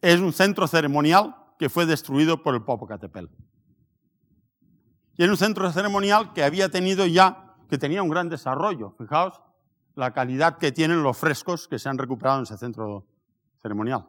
[0.00, 3.28] Es un centro ceremonial que fue destruido por el Popocatépetl.
[5.16, 8.94] Y es un centro ceremonial que había tenido ya, que tenía un gran desarrollo.
[8.98, 9.40] Fijaos
[9.94, 13.06] la calidad que tienen los frescos que se han recuperado en ese centro
[13.60, 14.06] ceremonial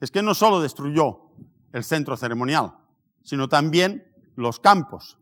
[0.00, 1.20] es que no solo destruyó
[1.72, 2.72] el centro ceremonial,
[3.22, 4.04] sino también
[4.36, 5.18] los campos,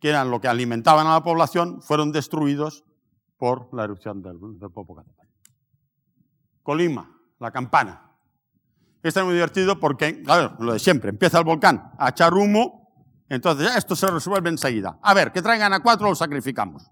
[0.00, 2.84] que eran lo que alimentaban a la población, fueron destruidos
[3.36, 5.26] por la erupción del, Popocatépetl.
[6.62, 8.10] Colima, la campana.
[9.02, 12.82] Esto es muy divertido porque, claro, lo de siempre, empieza el volcán a echar humo,
[13.28, 14.98] entonces esto se resuelve enseguida.
[15.02, 16.88] A ver, que traigan a cuatro, lo sacrificamos.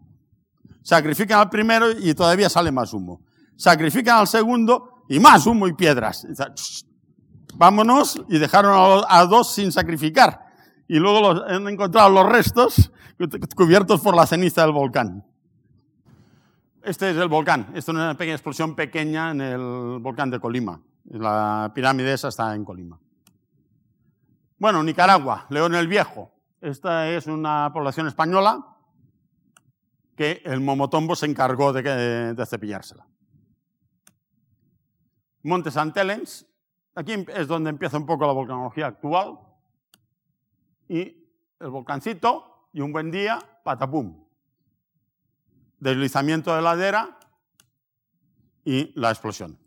[0.82, 3.22] Sacrifican al primero y todavía sale más humo.
[3.56, 6.26] Sacrifican al segundo y más humo y piedras.
[7.54, 10.50] Vámonos y dejaron a dos sin sacrificar.
[10.88, 12.90] Y luego han encontrado los restos
[13.54, 15.24] cubiertos por la ceniza del volcán.
[16.82, 17.66] Este es el volcán.
[17.74, 20.80] Esta es una pequeña explosión pequeña en el volcán de Colima.
[21.04, 22.98] La pirámide esa está en Colima.
[24.58, 26.32] Bueno, Nicaragua, León el Viejo.
[26.60, 28.76] Esta es una población española
[30.16, 33.06] que el Momotombo se encargó de, de cepillársela.
[35.42, 35.92] Monte St.
[36.94, 39.38] Aquí es donde empieza un poco la volcanología actual.
[40.88, 41.16] Y
[41.60, 44.24] el volcancito, y un buen día, patapum.
[45.78, 47.18] Deslizamiento de ladera
[48.64, 49.58] y la explosión.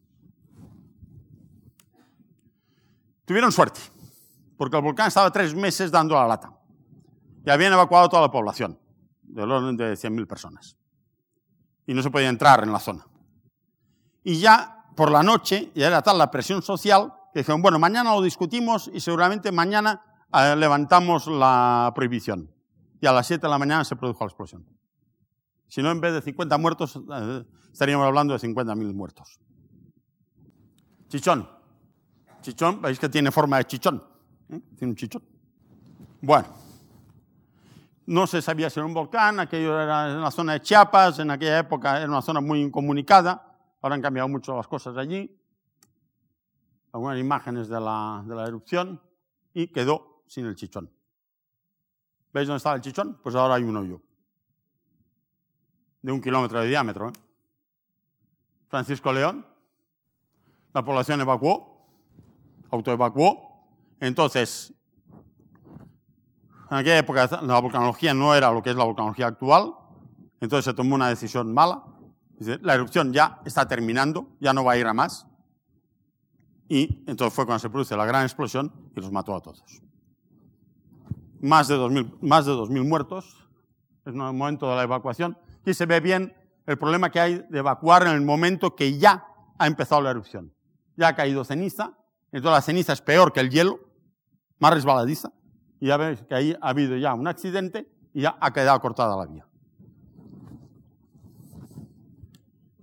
[3.26, 3.80] Tuvieron suerte,
[4.58, 6.54] porque el volcán estaba tres meses dando la lata.
[7.46, 8.78] Y habían evacuado toda la población,
[9.22, 10.78] del orden de 100.000 personas.
[11.88, 13.06] Y no se podía entrar en la zona.
[14.24, 18.14] Y ya por la noche, ya era tal la presión social, que dijeron, bueno, mañana
[18.14, 20.02] lo discutimos y seguramente mañana
[20.34, 22.50] eh, levantamos la prohibición.
[23.02, 24.66] Y a las 7 de la mañana se produjo la explosión.
[25.68, 29.40] Si no, en vez de 50 muertos, eh, estaríamos hablando de 50.000 muertos.
[31.10, 31.50] Chichón.
[32.42, 34.04] Chichón, veis que tiene forma de chichón.
[34.50, 34.60] ¿eh?
[34.78, 35.24] Tiene un chichón.
[36.22, 36.48] Bueno,
[38.06, 41.32] no se sabía si era un volcán, aquello era en la zona de Chiapas, en
[41.32, 43.53] aquella época era una zona muy incomunicada,
[43.84, 45.38] ahora han cambiado mucho las cosas allí.
[46.94, 49.02] Algunas imágenes de la, erupción
[49.54, 50.90] y quedó sin el chichón.
[52.32, 53.20] ¿Veis dónde estaba el chichón?
[53.22, 54.02] Pues ahora hay un hoyo
[56.02, 57.10] de un kilómetro de diámetro.
[57.10, 57.14] ¿eh?
[58.70, 59.46] Francisco León,
[60.74, 61.86] la población evacuó,
[62.72, 63.68] autoevacuó.
[64.00, 64.74] Entonces,
[66.72, 69.74] en aquella época la volcanología no era lo que es la volcanología actual,
[70.40, 71.84] entonces se tomó una decisión mala.
[72.62, 75.28] La erupción ya está terminando, ya no va a ir a más.
[76.68, 79.64] Y entonces fue cuando se produce la gran explosión y los mató a todos.
[81.42, 83.48] Más de 2.000, más de 2000 muertos,
[84.06, 85.38] es el momento de la evacuación.
[85.62, 86.34] Aquí se ve bien
[86.66, 89.26] el problema que hay de evacuar en el momento que ya
[89.58, 90.54] ha empezado la erupción.
[90.96, 91.98] Ya ha caído ceniza,
[92.32, 93.80] entonces la ceniza es peor que el hielo,
[94.60, 95.32] más resbaladiza,
[95.80, 99.18] y ya veis que ahí ha habido ya un accidente y ya ha quedado cortada
[99.18, 99.46] la vía.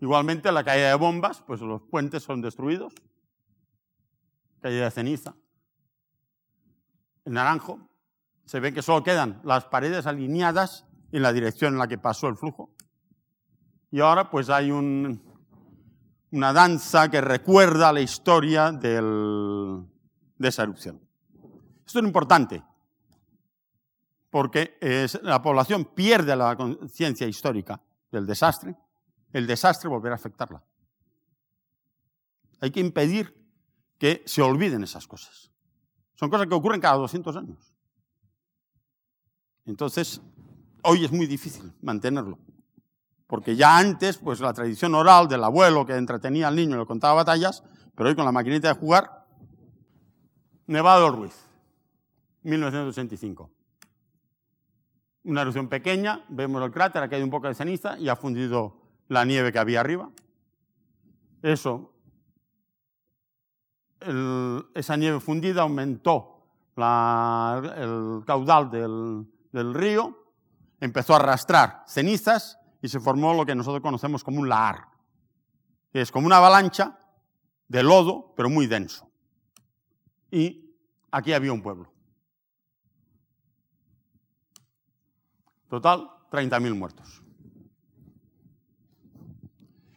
[0.01, 2.95] Igualmente la caída de bombas, pues los puentes son destruidos,
[4.61, 5.35] caída de ceniza.
[7.25, 7.79] En naranjo
[8.47, 12.29] se ve que solo quedan las paredes alineadas en la dirección en la que pasó
[12.29, 12.75] el flujo.
[13.91, 15.23] Y ahora pues hay un,
[16.33, 19.85] una danza que recuerda la historia de
[20.41, 21.01] esa erupción.
[21.85, 22.63] Esto es importante,
[24.31, 24.79] porque
[25.23, 28.77] la población pierde la conciencia histórica del desastre,
[29.33, 30.63] el desastre volverá a afectarla.
[32.61, 33.35] Hay que impedir
[33.99, 35.51] que se olviden esas cosas.
[36.15, 37.75] Son cosas que ocurren cada 200 años.
[39.65, 40.21] Entonces,
[40.83, 42.39] hoy es muy difícil mantenerlo.
[43.27, 46.87] Porque ya antes, pues la tradición oral del abuelo que entretenía al niño y le
[46.87, 47.63] contaba batallas,
[47.95, 49.27] pero hoy con la maquinita de jugar,
[50.67, 51.35] Nevado Ruiz,
[52.43, 53.51] 1985.
[55.25, 58.80] Una erupción pequeña, vemos el cráter, aquí hay un poco de ceniza y ha fundido
[59.11, 60.09] la nieve que había arriba.
[61.43, 61.93] Eso,
[64.75, 66.47] esa nieve fundida aumentó
[66.77, 70.17] el caudal del, del río
[70.79, 74.87] empezó a arrastrar cenizas y se formó lo que nosotros conocemos como un lahar.
[75.93, 76.99] Es como una avalancha
[77.69, 79.11] de lodo, pero muy denso.
[80.31, 80.73] Y
[81.11, 81.93] aquí había un pueblo.
[85.69, 87.20] Total, 30.000 muertos.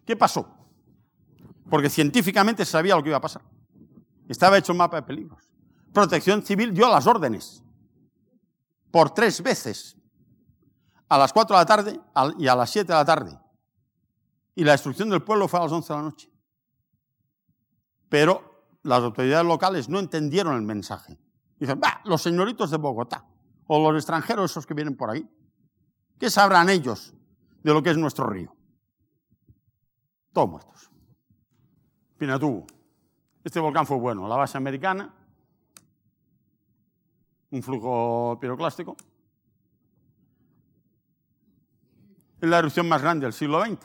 [0.06, 0.48] ¿Qué pasó?
[1.70, 3.42] Porque científicamente sabía lo que iba a pasar.
[4.28, 5.50] Estaba hecho un mapa de peligros.
[5.94, 7.64] Protección Civil dio las órdenes
[8.92, 9.98] por tres veces
[11.10, 12.00] a las 4 de la tarde
[12.40, 13.40] y a las 7 de la tarde.
[14.56, 16.32] Y la destrucción del pueblo fue a las 11 de la noche.
[18.10, 21.20] Pero las autoridades locales no entendieron el mensaje.
[21.60, 23.26] Dicen, bah, los señoritos de Bogotá
[23.68, 25.28] o los extranjeros esos que vienen por ahí,
[26.20, 27.14] ¿qué sabrán ellos
[27.64, 28.56] de lo que es nuestro río?
[30.34, 30.90] Todos muertos.
[32.18, 32.66] Pinatubo.
[33.44, 34.28] Este volcán fue bueno.
[34.28, 35.14] La base americana,
[37.52, 38.98] un flujo piroclástico,
[42.42, 43.78] es la erupción más grande del siglo XX.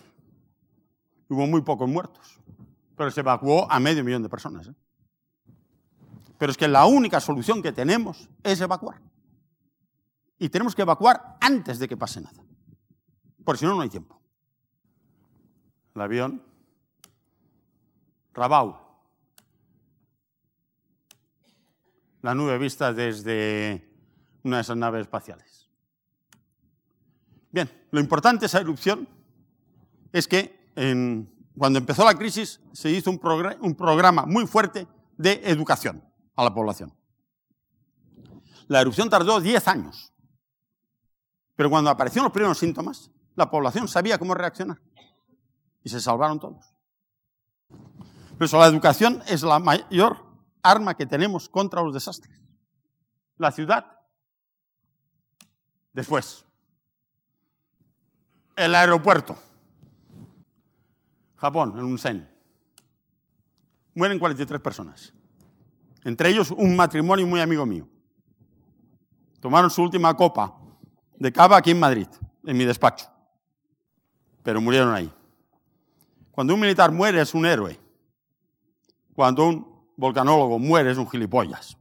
[1.29, 2.41] Hubo muy pocos muertos,
[2.97, 4.69] pero se evacuó a medio millón de personas.
[4.69, 4.75] ¿eh?
[6.39, 9.03] Pero es que la única solución que tenemos es evacuar.
[10.39, 12.43] Y tenemos que evacuar antes de que pase nada.
[13.45, 14.18] Porque si no, no hay tiempo.
[15.99, 16.41] El avión,
[18.33, 18.79] Rabau,
[22.23, 23.85] la nube vista desde
[24.45, 25.69] una de esas naves espaciales.
[27.51, 29.09] Bien, lo importante de esa erupción
[30.13, 30.71] es que
[31.57, 33.21] cuando empezó la crisis se hizo un,
[33.61, 34.87] un programa muy fuerte
[35.17, 36.01] de educación
[36.37, 36.95] a la población.
[38.69, 40.13] La erupción tardó 10 años,
[41.57, 44.79] pero cuando aparecieron los primeros síntomas, la población sabía cómo reaccionar
[45.89, 46.75] y se salvaron todos.
[48.37, 50.23] Por eso la educación es la mayor
[50.63, 52.39] arma que tenemos contra los desastres.
[53.39, 53.87] La ciudad.
[55.95, 56.45] Después,
[58.55, 59.35] el aeropuerto.
[61.37, 62.29] Japón, en un Zen.
[63.95, 65.15] Mueren 43 personas.
[66.05, 67.89] Entre ellos un matrimonio muy amigo mío.
[69.41, 70.55] Tomaron su última copa
[71.17, 72.09] de cava aquí en Madrid,
[72.45, 73.07] en mi despacho.
[74.43, 75.11] Pero murieron ahí.
[76.39, 77.77] Cuando un militar muere es un héroe.
[79.13, 81.77] Cuando un volcanólogo muere es un gilipollas.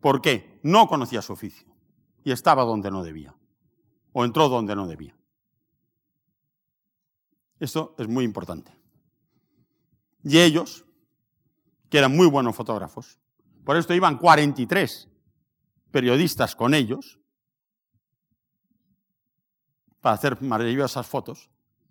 [0.00, 0.58] ¿Por qué?
[0.62, 1.68] No conocía su oficio
[2.24, 3.36] y estaba donde no debía.
[4.12, 5.14] O entró donde no debía.
[7.60, 8.72] Esto es muy importante.
[10.24, 10.86] Y ellos,
[11.90, 13.18] que eran muy buenos fotógrafos,
[13.66, 15.10] por esto iban 43
[15.90, 17.20] periodistas con ellos
[20.00, 21.50] para hacer maravillosas fotos,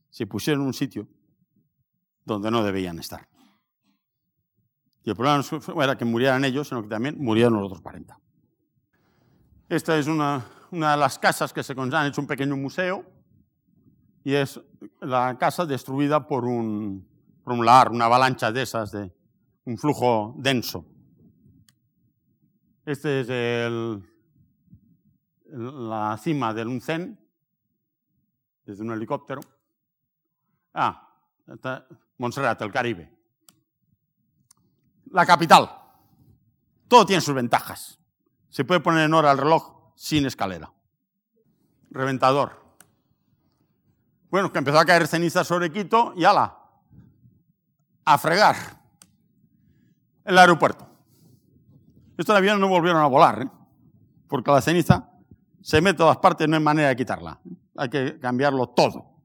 [0.09, 1.07] se pusieron en un sitio
[2.25, 3.27] donde no debían estar.
[5.03, 8.19] Y el problema no era que murieran ellos, sino que también murieron los otros 40.
[9.69, 13.05] Esta es una, una de las casas que se han hecho un pequeño museo
[14.23, 14.59] y es
[14.99, 17.07] la casa destruida por un,
[17.43, 19.09] por un lar, una avalancha de esas, de
[19.63, 20.85] un flujo denso.
[22.85, 24.03] Este es el,
[25.49, 27.17] la cima del Uncén,
[28.65, 29.39] desde un helicóptero.
[30.79, 31.09] Ah,
[31.47, 31.87] está
[32.19, 33.11] Montserrat, el Caribe.
[35.09, 35.67] La capital.
[36.87, 37.99] Todo tiene sus ventajas.
[38.49, 40.71] Se puede poner en hora el reloj sin escalera.
[41.89, 42.63] Reventador.
[44.29, 46.55] Bueno, que empezó a caer ceniza sobre Quito y ala,
[48.05, 48.55] a fregar
[50.25, 50.87] el aeropuerto.
[52.19, 53.49] Estos aviones no volvieron a volar, ¿eh?
[54.27, 55.09] porque la ceniza
[55.59, 57.39] se mete a todas partes, no hay manera de quitarla.
[57.77, 59.16] Hay que cambiarlo todo.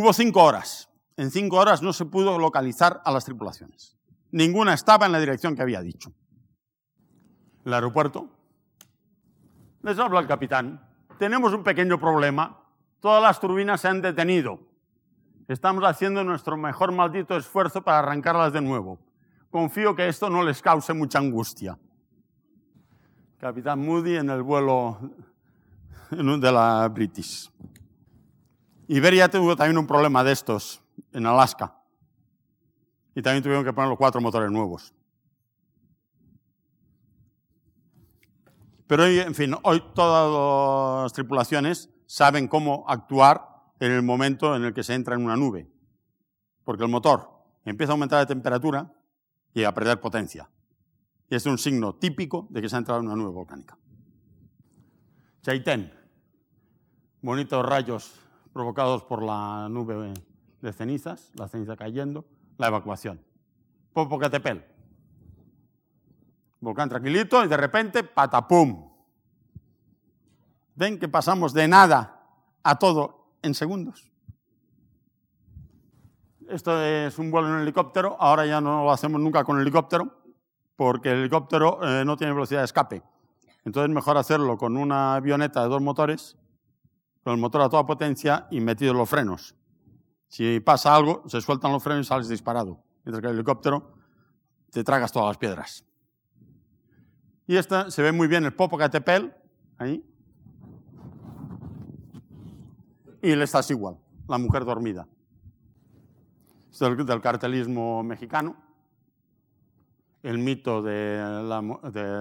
[0.00, 0.88] Hubo cinco horas.
[1.18, 3.98] En cinco horas no se pudo localizar a las tripulaciones.
[4.30, 6.10] Ninguna estaba en la dirección que había dicho.
[7.66, 8.30] El aeropuerto.
[9.82, 10.88] Les habla el capitán.
[11.18, 12.64] Tenemos un pequeño problema.
[13.00, 14.60] Todas las turbinas se han detenido.
[15.48, 18.98] Estamos haciendo nuestro mejor maldito esfuerzo para arrancarlas de nuevo.
[19.50, 21.78] Confío que esto no les cause mucha angustia.
[23.38, 24.96] Capitán Moody en el vuelo
[26.10, 27.50] de la British.
[28.92, 30.82] Iberia tuvo también un problema de estos
[31.12, 31.80] en Alaska.
[33.14, 34.92] Y también tuvieron que poner los cuatro motores nuevos.
[38.88, 43.46] Pero hoy, en fin, hoy todas las tripulaciones saben cómo actuar
[43.78, 45.70] en el momento en el que se entra en una nube.
[46.64, 47.30] Porque el motor
[47.64, 48.92] empieza a aumentar de temperatura
[49.54, 50.50] y a perder potencia.
[51.28, 53.78] Y es un signo típico de que se ha entrado en una nube volcánica.
[55.42, 55.94] Chaitén,
[57.22, 60.12] bonitos rayos provocados por la nube
[60.60, 62.24] de cenizas, la ceniza cayendo,
[62.58, 63.20] la evacuación.
[63.92, 64.58] Popocatépetl,
[66.60, 68.90] volcán tranquilito y de repente, patapum.
[70.74, 72.22] Ven que pasamos de nada
[72.62, 74.10] a todo en segundos.
[76.48, 80.20] Esto es un vuelo en helicóptero, ahora ya no lo hacemos nunca con helicóptero,
[80.74, 83.02] porque el helicóptero eh, no tiene velocidad de escape.
[83.64, 86.36] Entonces es mejor hacerlo con una avioneta de dos motores,
[87.22, 89.54] con el motor a toda potencia y metidos los frenos.
[90.28, 92.82] Si pasa algo, se sueltan los frenos y sales disparado.
[93.04, 93.94] Mientras que el helicóptero
[94.70, 95.84] te tragas todas las piedras.
[97.46, 99.26] Y esta se ve muy bien el Popocatépetl,
[99.78, 100.04] ahí.
[103.22, 103.98] Y le estás igual,
[104.28, 105.06] la mujer dormida.
[106.70, 108.56] Es del cartelismo mexicano
[110.22, 111.18] el mito de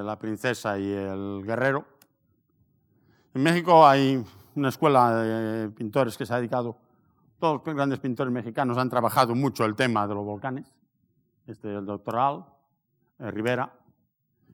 [0.03, 1.85] la, princesa y el guerrero.
[3.33, 4.23] En México hay
[4.59, 6.77] una escuela de pintores que se ha dedicado,
[7.39, 10.73] todos los grandes pintores mexicanos han trabajado mucho el tema de los volcanes.
[11.47, 12.45] Este el doctoral,
[13.19, 13.71] eh, Rivera.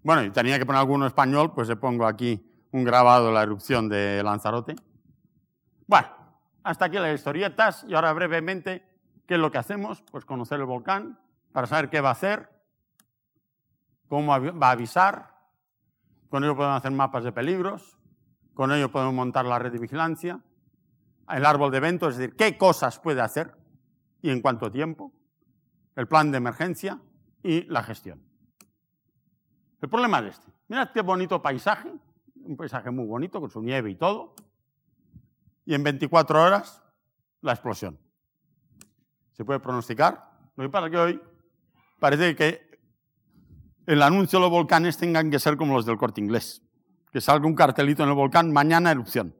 [0.04, 3.44] Bueno, y tenía que poner alguno español, pues le pongo aquí un grabado de la
[3.44, 4.76] erupción de Lanzarote.
[5.88, 6.08] Bueno,
[6.64, 8.84] hasta aquí las historietas y ahora brevemente,
[9.26, 10.04] ¿qué es lo que hacemos?
[10.12, 11.20] Pues conocer el volcán
[11.52, 12.56] para saber qué va a hacer
[14.08, 15.36] cómo va a avisar,
[16.30, 17.98] con ello podemos hacer mapas de peligros,
[18.56, 20.42] con ello podemos montar la red de vigilancia,
[21.30, 23.54] el árbol de eventos, es decir, qué cosas puede hacer
[24.22, 25.12] y en cuánto tiempo,
[25.96, 27.00] el plan de emergencia
[27.44, 28.24] y la gestión.
[29.82, 30.52] El problema es este.
[30.70, 31.94] Mirad qué bonito paisaje,
[32.36, 34.36] un paisaje muy bonito con su nieve y todo,
[35.66, 36.82] y en 24 horas
[37.42, 38.00] la explosión.
[39.34, 40.32] ¿Se puede pronosticar?
[40.56, 41.22] Lo que pasa que hoy
[42.00, 42.80] parece que
[43.86, 46.65] el anuncio de los volcanes tengan que ser como los del corte inglés.
[47.16, 49.34] Que salga un cartelito en el volcán, mañana erupción.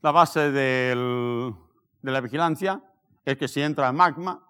[0.00, 1.52] La base de
[2.00, 2.82] la vigilancia
[3.26, 4.42] es que si entra magma,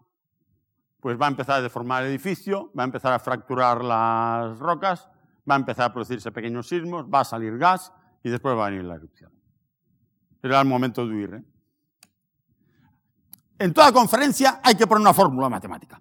[1.01, 5.09] pues va a empezar a deformar el edificio, va a empezar a fracturar las rocas,
[5.51, 8.71] va a empezar a producirse pequeños sismos, va a salir gas y después va a
[8.71, 9.33] venir la erupción.
[10.45, 11.35] Era el momento de huir.
[11.35, 11.45] ¿eh?
[13.59, 16.01] En toda conferencia hay que poner una fórmula matemática,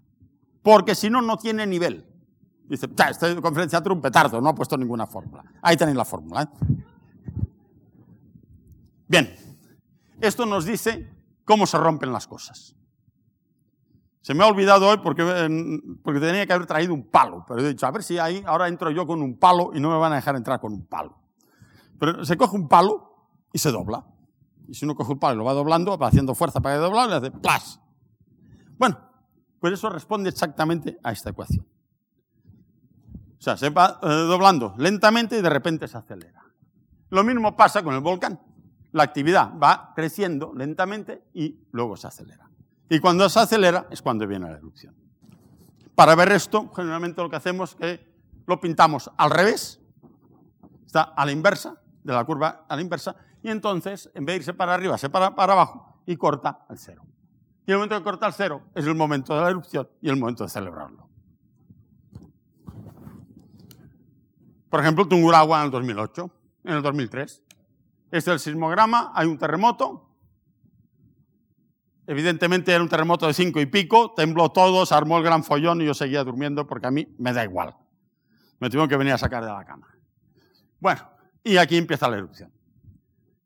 [0.62, 2.14] porque si no, no tiene nivel.
[2.68, 5.44] Dice, esta conferencia un petardo, no ha puesto ninguna fórmula.
[5.62, 6.44] Ahí tenéis la fórmula.
[6.44, 6.48] ¿eh?
[9.08, 9.34] Bien,
[10.20, 11.10] esto nos dice
[11.46, 12.76] cómo se rompen las cosas.
[14.22, 15.24] Se me ha olvidado hoy porque,
[16.04, 18.68] porque tenía que haber traído un palo, pero he dicho, a ver si ahí, ahora
[18.68, 21.18] entro yo con un palo y no me van a dejar entrar con un palo.
[21.98, 24.06] Pero se coge un palo y se dobla.
[24.68, 26.82] Y si uno coge un palo y lo va doblando, va haciendo fuerza para que
[26.82, 27.80] doblar, le hace plas.
[28.78, 29.00] Bueno,
[29.62, 31.66] pues eso responde exactamente a esta ecuación.
[33.40, 36.44] O sea, se va eh, doblando lentamente y de repente se acelera.
[37.10, 38.40] Lo mismo pasa con el volcán.
[38.92, 42.50] La actividad va creciendo lentamente y luego se acelera.
[42.90, 44.96] Y cuando se acelera es cuando viene la erupción.
[45.94, 49.80] Para ver esto, generalmente lo que hacemos es que lo pintamos al revés,
[50.86, 54.38] está a la inversa, de la curva a la inversa, y entonces, en vez de
[54.38, 57.04] irse para arriba, se para para abajo y corta al cero.
[57.66, 60.16] Y el momento de cortar al cero es el momento de la erupción y el
[60.16, 61.07] momento de celebrarlo.
[64.70, 66.32] Por ejemplo, Tungurahua en el 2008,
[66.66, 67.44] en el 2003.
[68.12, 70.04] Este es el sismograma, hay un terremoto.
[72.06, 75.82] Evidentemente era un terremoto de cinco y pico, tembló todo, se armó el gran follón
[75.82, 77.76] y yo seguía durmiendo porque a mí me da igual.
[78.60, 79.88] Me tuvieron que venir a sacar de la cama.
[80.80, 81.02] Bueno,
[81.44, 82.52] y aquí empieza la erupción.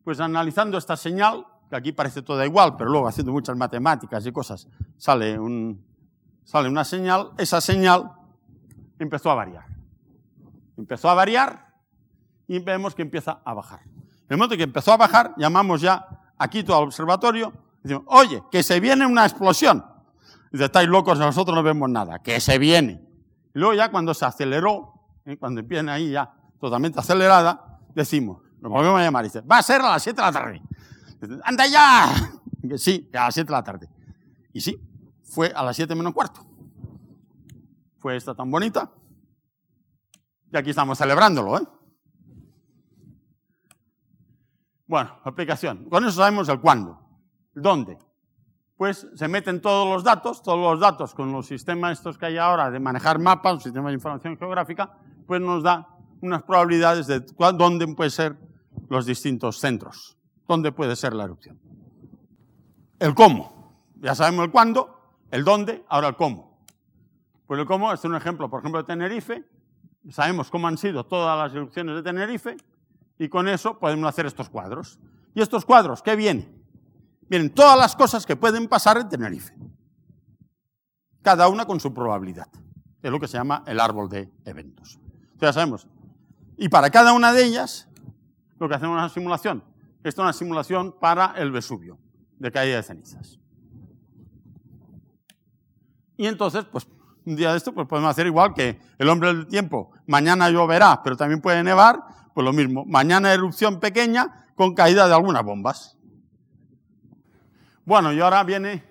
[0.03, 4.31] Pues analizando esta señal, que aquí parece toda igual, pero luego haciendo muchas matemáticas y
[4.31, 4.67] cosas,
[4.97, 5.83] sale, un,
[6.43, 8.11] sale una señal, esa señal
[8.99, 9.65] empezó a variar.
[10.81, 11.67] Empezó a variar
[12.47, 13.81] y vemos que empieza a bajar.
[13.83, 16.07] En el momento que empezó a bajar, llamamos ya
[16.39, 17.53] aquí todo al observatorio,
[17.83, 19.85] decimos, oye, que se viene una explosión.
[20.51, 22.99] Dice, estáis locos, nosotros no vemos nada, que se viene.
[23.53, 24.93] Y luego ya cuando se aceleró,
[25.25, 25.37] ¿eh?
[25.37, 29.81] cuando empieza ahí ya totalmente acelerada, decimos, lo volvemos a llamar, dice, va a ser
[29.81, 30.61] a las 7 de la tarde.
[31.43, 32.31] ¡Anda ya!
[32.77, 33.87] sí, a las 7 de la tarde.
[34.51, 34.81] Y sí,
[35.23, 36.43] fue a las 7 menos cuarto.
[37.99, 38.89] Fue esta tan bonita.
[40.51, 41.67] Y aquí estamos celebrándolo, ¿eh?
[44.85, 45.89] Bueno, aplicación.
[45.89, 46.99] Con eso sabemos el cuándo.
[47.53, 47.97] ¿Dónde?
[48.75, 52.37] Pues se meten todos los datos, todos los datos con los sistemas estos que hay
[52.37, 54.97] ahora de manejar mapas, un sistema de información geográfica,
[55.27, 55.87] pues nos da
[56.21, 57.21] unas probabilidades de
[57.53, 58.37] dónde pueden ser
[58.89, 61.59] los distintos centros, dónde puede ser la erupción.
[62.99, 63.85] El cómo.
[63.95, 66.65] Ya sabemos el cuándo, el dónde, ahora el cómo.
[67.47, 69.45] Pues el cómo, es un ejemplo, por ejemplo, de Tenerife.
[70.09, 72.57] Sabemos cómo han sido todas las erupciones de Tenerife
[73.19, 74.99] y con eso podemos hacer estos cuadros.
[75.35, 76.63] ¿Y estos cuadros qué vienen?
[77.29, 79.55] Vienen todas las cosas que pueden pasar en Tenerife.
[81.21, 82.47] Cada una con su probabilidad.
[83.01, 84.99] Es lo que se llama el árbol de eventos.
[85.39, 85.87] ya sabemos.
[86.57, 87.87] Y para cada una de ellas,
[88.59, 89.63] lo que hacemos es una simulación.
[90.03, 91.99] Esto es una simulación para el Vesubio,
[92.39, 93.39] de caída de cenizas.
[96.17, 96.87] Y entonces, pues,
[97.25, 99.91] un día de esto, pues podemos hacer igual que el hombre del tiempo.
[100.07, 101.99] Mañana lloverá, pero también puede nevar
[102.33, 105.97] pues lo mismo, mañana erupción pequeña con caída de algunas bombas.
[107.85, 108.83] Bueno, y ahora viene,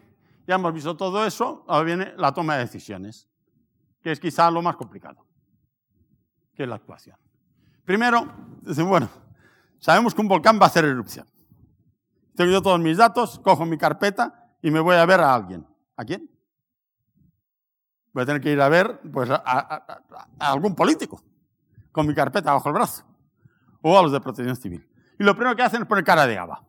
[0.46, 3.28] ya hemos visto todo eso, ahora viene la toma de decisiones,
[4.02, 5.24] que es quizá lo más complicado,
[6.54, 7.16] que es la actuación.
[7.84, 8.28] Primero,
[8.62, 9.08] dicen, bueno,
[9.78, 11.26] sabemos que un volcán va a hacer erupción.
[12.36, 15.66] Tengo yo todos mis datos, cojo mi carpeta y me voy a ver a alguien.
[15.96, 16.30] ¿A quién?
[18.12, 19.84] Voy a tener que ir a ver pues, a
[20.38, 21.22] algún político
[21.92, 23.04] con mi carpeta bajo el brazo
[23.82, 24.86] o a los de protección civil.
[25.18, 26.64] Y lo primero que hacen es poner cara de gaba.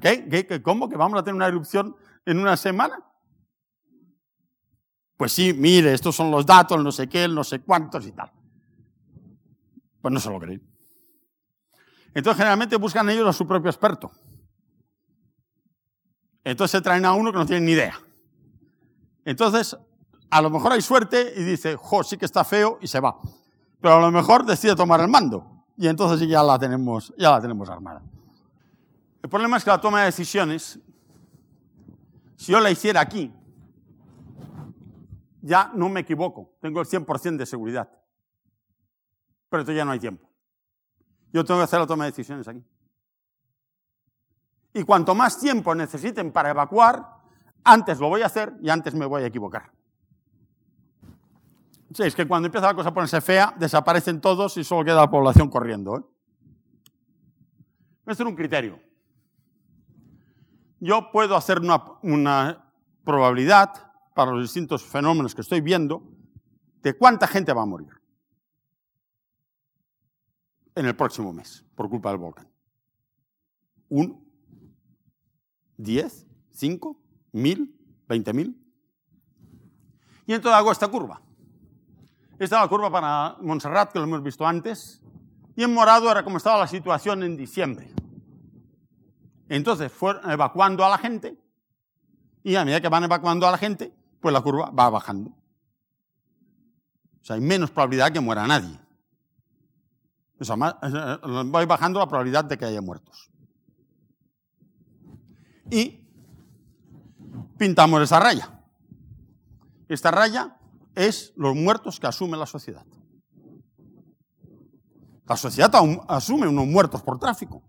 [0.00, 0.62] ¿Qué?
[0.62, 2.98] cómo ¿Que vamos a tener una erupción en una semana?
[5.16, 8.32] Pues sí, mire, estos son los datos, no sé qué, no sé cuántos y tal.
[10.00, 10.62] Pues no se lo creen.
[12.14, 14.10] Entonces generalmente buscan ellos a su propio experto.
[16.42, 17.98] Entonces se traen a uno que no tiene ni idea.
[19.24, 19.76] Entonces,
[20.30, 23.18] a lo mejor hay suerte y dice, jo, sí que está feo y se va
[23.84, 27.38] pero a lo mejor decide tomar el mando y entonces ya la tenemos, ya la
[27.38, 28.00] tenemos armada.
[29.22, 30.80] El problema es que la toma de decisiones,
[32.34, 33.30] si yo la hiciera aquí,
[35.42, 37.90] ya no me equivoco, tengo el 100% de seguridad.
[39.50, 40.30] Pero ya no hay tiempo.
[41.30, 42.64] Yo tengo que hacer la toma de decisiones aquí.
[44.72, 47.06] Y cuanto más tiempo necesiten para evacuar,
[47.64, 49.72] antes lo voy a hacer y antes me voy a equivocar.
[51.94, 54.96] Sí, es que cuando empieza la cosa a ponerse fea, desaparecen todos y solo queda
[54.96, 55.96] la población corriendo.
[55.96, 56.02] ¿eh?
[58.06, 58.80] Es un criterio.
[60.80, 62.72] Yo puedo hacer una, una
[63.04, 66.02] probabilidad para los distintos fenómenos que estoy viendo
[66.82, 67.90] de cuánta gente va a morir
[70.74, 72.48] en el próximo mes por culpa del volcán.
[73.88, 74.20] ¿Uno?
[75.76, 76.26] ¿Diez?
[76.50, 77.03] ¿Cinco?
[77.34, 77.76] ¿Mil?
[78.08, 78.32] ¿Veinte?
[80.26, 81.20] Y entonces hago esta curva.
[82.38, 85.02] Esta es la curva para Montserrat, que lo hemos visto antes.
[85.56, 87.92] Y en morado era como estaba la situación en diciembre.
[89.48, 91.36] Entonces fueron evacuando a la gente.
[92.44, 95.30] Y a medida que van evacuando a la gente, pues la curva va bajando.
[95.30, 98.78] O sea, hay menos probabilidad que muera nadie.
[100.38, 100.76] O sea, más,
[101.46, 103.28] voy bajando la probabilidad de que haya muertos.
[105.70, 106.03] Y
[107.58, 108.60] pintamos esa raya.
[109.88, 110.56] Esta raya
[110.94, 112.84] es los muertos que asume la sociedad.
[115.26, 115.72] La sociedad
[116.08, 117.62] asume unos muertos por tráfico.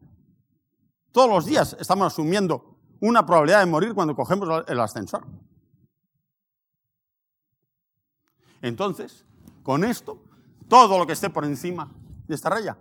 [1.11, 5.25] Todos los días estamos asumiendo una probabilidad de morir cuando cogemos el ascensor.
[8.61, 9.25] Entonces,
[9.63, 10.23] con esto,
[10.67, 11.91] todo lo que esté por encima
[12.27, 12.77] de esta raya,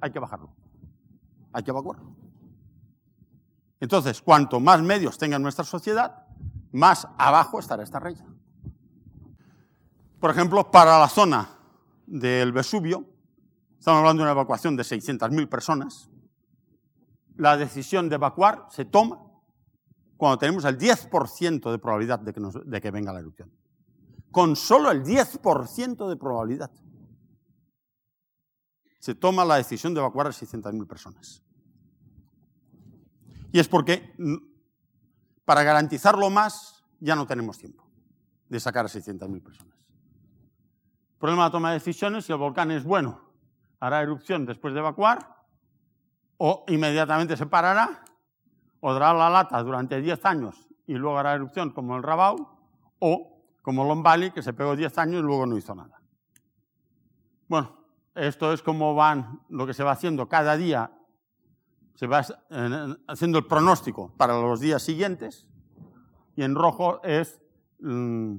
[0.00, 0.50] hay que bajarlo.
[1.52, 2.14] Hay que evacuarlo.
[3.80, 6.26] Entonces, cuanto más medios tenga nuestra sociedad,
[6.72, 8.24] más abajo estará esta raya.
[10.20, 11.48] Por ejemplo, para la zona
[12.06, 13.04] del Vesubio,
[13.78, 16.10] estamos hablando de una evacuación de 600.000 personas,
[17.36, 19.22] la decisión de evacuar se toma
[20.16, 23.50] cuando tenemos el 10% de probabilidad de que, de que venga la erupción.
[24.30, 26.70] Con solo el 10% de probabilidad
[28.98, 31.42] se toma la decisión de evacuar a 600.000 personas.
[33.52, 34.14] Y es porque
[35.50, 37.84] para garantizarlo más ya no tenemos tiempo
[38.48, 39.76] de sacar a 600.000 personas.
[41.18, 43.20] Problema de toma de decisiones, si el volcán es bueno,
[43.80, 45.42] hará erupción después de evacuar,
[46.36, 48.04] o inmediatamente se parará,
[48.78, 52.36] o dará la lata durante 10 años y luego hará erupción como el Rabau,
[53.00, 56.00] o como Lombali, que se pegó 10 años y luego no hizo nada.
[57.48, 57.76] Bueno,
[58.14, 60.92] esto es como van, lo que se va haciendo cada día,
[62.00, 62.24] se va
[63.08, 65.46] haciendo el pronóstico para los días siguientes,
[66.34, 67.42] y en rojo es
[67.80, 68.36] mm,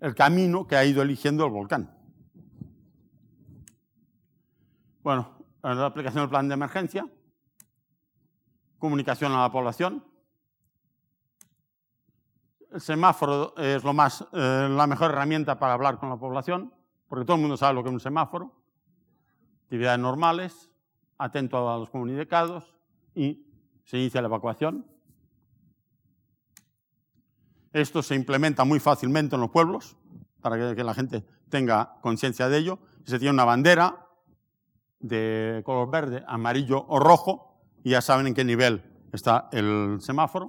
[0.00, 1.96] el camino que ha ido eligiendo el volcán.
[5.04, 5.30] Bueno,
[5.62, 7.06] la aplicación del plan de emergencia,
[8.80, 10.04] comunicación a la población.
[12.72, 16.74] El semáforo es lo más, eh, la mejor herramienta para hablar con la población,
[17.06, 18.60] porque todo el mundo sabe lo que es un semáforo.
[19.66, 20.71] Actividades normales,
[21.22, 22.74] atento a los comunicados
[23.14, 23.46] y
[23.84, 24.86] se inicia la evacuación.
[27.72, 29.96] Esto se implementa muy fácilmente en los pueblos,
[30.40, 32.78] para que, la gente tenga conciencia de ello.
[33.04, 34.08] Se tiene una bandera
[34.98, 40.46] de color verde, amarillo o rojo, y ya saben en qué nivel está el semáforo.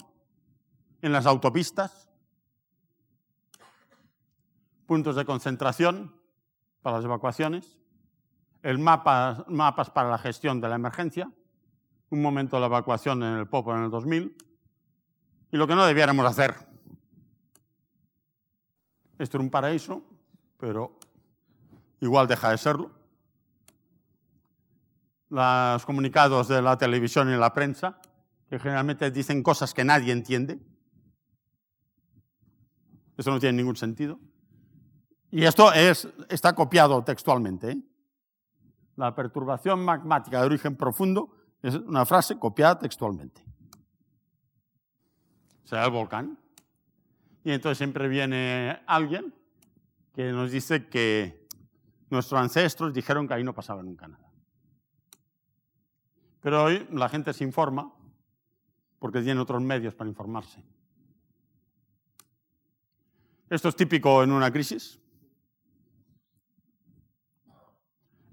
[1.02, 2.10] En las autopistas,
[4.86, 6.16] puntos de concentración
[6.82, 7.78] para las evacuaciones,
[8.64, 11.30] el mapa, mapas para la gestión de la emergencia,
[12.10, 14.36] un momento de la evacuación en el Popo en el 2000,
[15.52, 16.56] y lo que no debiéramos hacer,
[19.20, 20.02] esto era un paraíso,
[20.58, 20.98] pero
[22.00, 22.92] igual deja de serlo.
[25.30, 28.00] Los comunicados de la televisión y la prensa,
[28.50, 30.60] que generalmente dicen cosas que nadie entiende.
[33.18, 34.20] Eso no tiene ningún sentido.
[35.32, 37.72] Y esto es, está copiado textualmente.
[37.72, 37.82] ¿eh?
[38.96, 43.44] La perturbación magmática de origen profundo es una frase copiada textualmente.
[45.64, 46.38] ¿Será el volcán?
[47.44, 49.34] Y entonces siempre viene alguien
[50.14, 51.48] que nos dice que
[52.10, 54.32] nuestros ancestros dijeron que ahí no pasaba nunca nada.
[56.42, 57.92] Pero hoy la gente se informa
[59.00, 60.64] porque tiene otros medios para informarse.
[63.50, 65.00] Esto es típico en una crisis.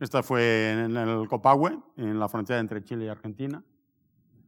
[0.00, 3.62] Esta fue en el Copahue, en la frontera entre Chile y Argentina.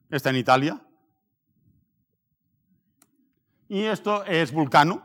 [0.09, 0.81] Esta en Italia.
[3.69, 5.03] Y esto es Vulcano,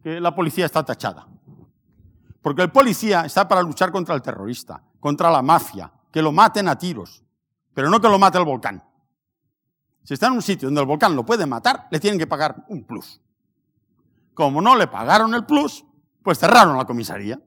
[0.00, 1.26] que la policía está tachada.
[2.40, 6.68] Porque el policía está para luchar contra el terrorista, contra la mafia, que lo maten
[6.68, 7.24] a tiros,
[7.74, 8.82] pero no que lo mate el volcán.
[10.04, 12.64] Si está en un sitio donde el volcán lo puede matar, le tienen que pagar
[12.68, 13.20] un plus.
[14.34, 15.84] Como no le pagaron el plus,
[16.22, 17.40] pues cerraron la comisaría.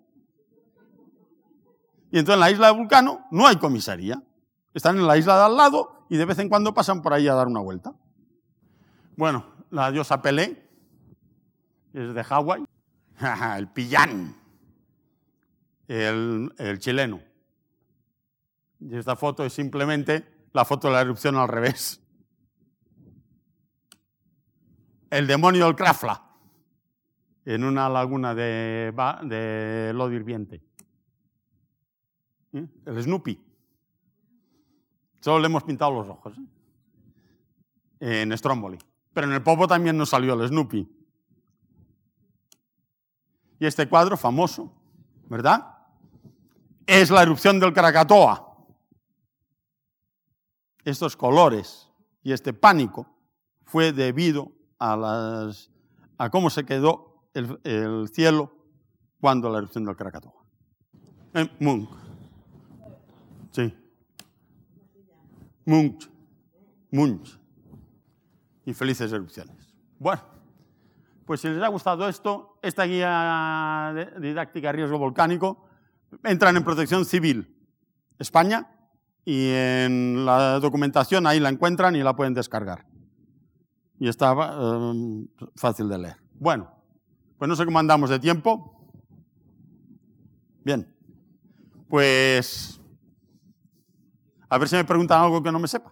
[2.14, 4.22] Y entonces en la isla de Vulcano no hay comisaría.
[4.72, 7.28] Están en la isla de al lado y de vez en cuando pasan por ahí
[7.28, 7.92] a dar una vuelta.
[9.18, 10.64] Bueno, la diosa Pelé,
[11.92, 12.66] es de Hawái,
[13.58, 14.36] el pillán,
[15.88, 17.20] el, chileno.
[18.80, 22.00] Y esta foto es simplemente la foto de la erupción al revés.
[25.10, 26.22] El demonio del Krafla,
[27.44, 28.94] en una laguna de,
[29.24, 30.62] de lodo hirviente.
[32.54, 32.68] ¿Eh?
[32.86, 33.40] El Snoopy.
[35.20, 36.34] Solo le hemos pintado los ojos.
[38.00, 38.22] ¿eh?
[38.22, 38.78] En Stromboli.
[39.14, 40.90] Pero en el Popo también nos salió el Snoopy.
[43.60, 44.74] Y este cuadro famoso,
[45.30, 45.78] ¿verdad?
[46.86, 48.58] Es la erupción del Krakatoa.
[50.84, 51.90] Estos colores
[52.24, 53.08] y este pánico
[53.64, 55.72] fue debido a, las,
[56.18, 58.54] a cómo se quedó el, el cielo
[59.22, 60.44] cuando la erupción del Krakatoa.
[61.34, 62.03] En.
[63.54, 63.74] Sí.
[65.66, 66.10] Munch.
[66.92, 67.40] Munch.
[68.66, 69.74] Y felices erupciones.
[70.00, 70.24] Bueno,
[71.26, 75.68] pues si les ha gustado esto, esta guía didáctica riesgo volcánico
[76.24, 77.56] entran en protección civil
[78.20, 78.70] España
[79.24, 82.86] y en la documentación ahí la encuentran y la pueden descargar.
[84.00, 86.18] Y está um, fácil de leer.
[86.34, 86.72] Bueno,
[87.38, 88.90] pues no sé cómo andamos de tiempo.
[90.64, 90.92] Bien,
[91.88, 92.82] pues
[94.54, 95.92] a ver si me preguntan algo que no me sepa.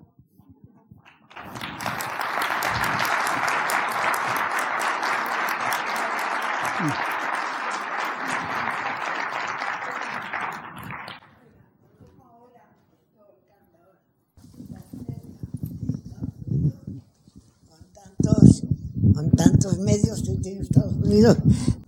[19.15, 21.37] Con tantos medios que tiene Estados Unidos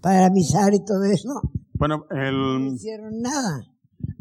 [0.02, 1.40] para avisar y todo eso.
[1.74, 2.66] Bueno, el...
[2.66, 3.62] No hicieron nada.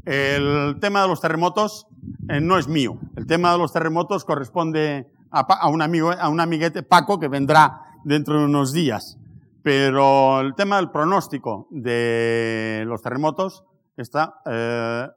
[0.05, 1.87] El tema de los terremotos
[2.33, 2.99] eh, no es mío.
[3.15, 7.83] El tema de los terremotos corresponde a, un amigo, a un amiguete, Paco, que vendrá
[8.05, 9.19] dentro de unos días.
[9.63, 13.65] Pero el tema del pronóstico de los terremotos
[13.99, 15.09] está, eh,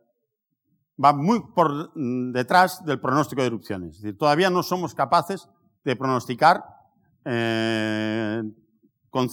[1.03, 3.95] va muy por detrás del pronóstico de erupciones.
[3.95, 5.47] Es decir, todavía no somos capaces
[5.85, 6.65] de pronosticar
[7.23, 8.43] eh,
[9.09, 9.29] con,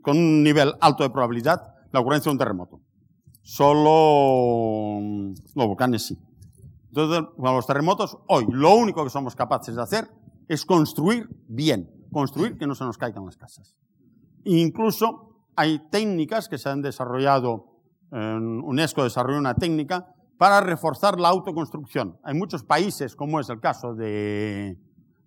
[0.00, 2.80] con un nivel alto de probabilidad la ocurrencia de un terremoto.
[3.42, 6.18] Solo mm, los volcanes sí.
[6.96, 10.08] Entonces, con los terremotos, hoy lo único que somos capaces de hacer
[10.48, 13.76] es construir bien, construir que no se nos caigan las casas.
[14.44, 17.66] Incluso hay técnicas que se han desarrollado,
[18.12, 22.18] en UNESCO desarrolló una técnica para reforzar la autoconstrucción.
[22.22, 24.78] Hay muchos países, como es el caso de,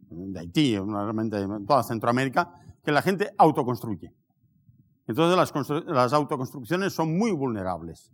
[0.10, 2.52] de Haití, realmente en toda Centroamérica,
[2.84, 4.12] que la gente autoconstruye.
[5.06, 8.12] Entonces las, las autoconstrucciones son muy vulnerables.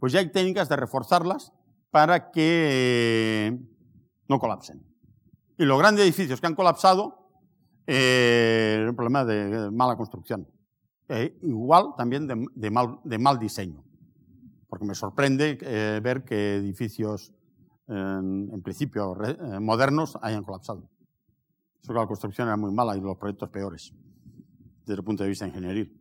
[0.00, 1.52] Pues ya hay técnicas de reforzarlas
[1.94, 3.56] para que
[4.28, 4.84] no colapsen.
[5.56, 7.30] Y los grandes edificios que han colapsado,
[7.86, 10.44] eh, un problema de mala construcción.
[11.08, 13.84] Eh, igual también de, mal, de, mal, diseño.
[14.68, 17.32] Porque me sorprende eh, ver que edificios,
[17.86, 20.90] en, principio, eh, modernos hayan colapsado.
[21.80, 23.94] Eso que la construcción era muy mala y los proyectos peores,
[24.84, 25.96] desde el punto de vista ingenieril.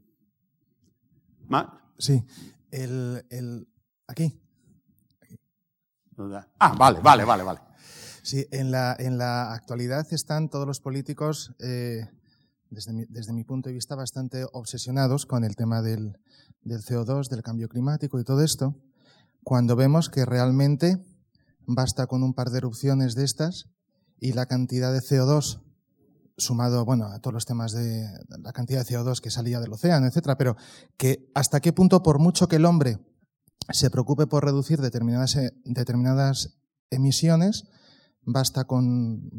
[1.99, 2.23] Sí,
[2.71, 3.67] el, el
[4.07, 4.42] aquí.
[6.59, 7.59] Ah, vale, vale, vale, vale.
[8.22, 12.09] Sí, en la, en la actualidad están todos los políticos, eh,
[12.70, 16.18] desde, mi, desde, mi, punto de vista, bastante obsesionados con el tema del,
[16.61, 18.76] del CO2, del cambio climático y todo esto,
[19.43, 21.03] cuando vemos que realmente
[21.66, 23.68] basta con un par de erupciones de estas
[24.20, 25.61] y la cantidad de CO2
[26.38, 30.07] sumado bueno, a todos los temas de la cantidad de CO2 que salía del océano,
[30.07, 30.55] etcétera, pero
[30.97, 32.99] que hasta qué punto, por mucho que el hombre
[33.72, 36.57] se preocupe por reducir determinadas, eh, determinadas
[36.89, 37.70] emisiones,
[38.22, 39.30] basta con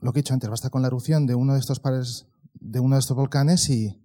[0.00, 2.80] lo que he dicho antes, basta con la erupción de uno de estos pares, de
[2.80, 3.98] uno de estos volcanes y.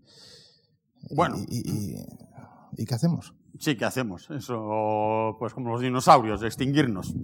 [1.12, 1.38] Bueno.
[1.48, 2.06] Y, y,
[2.78, 3.34] y ¿qué hacemos?
[3.60, 4.30] Sí, ¿qué hacemos?
[4.30, 7.14] Eso, pues como los dinosaurios, extinguirnos.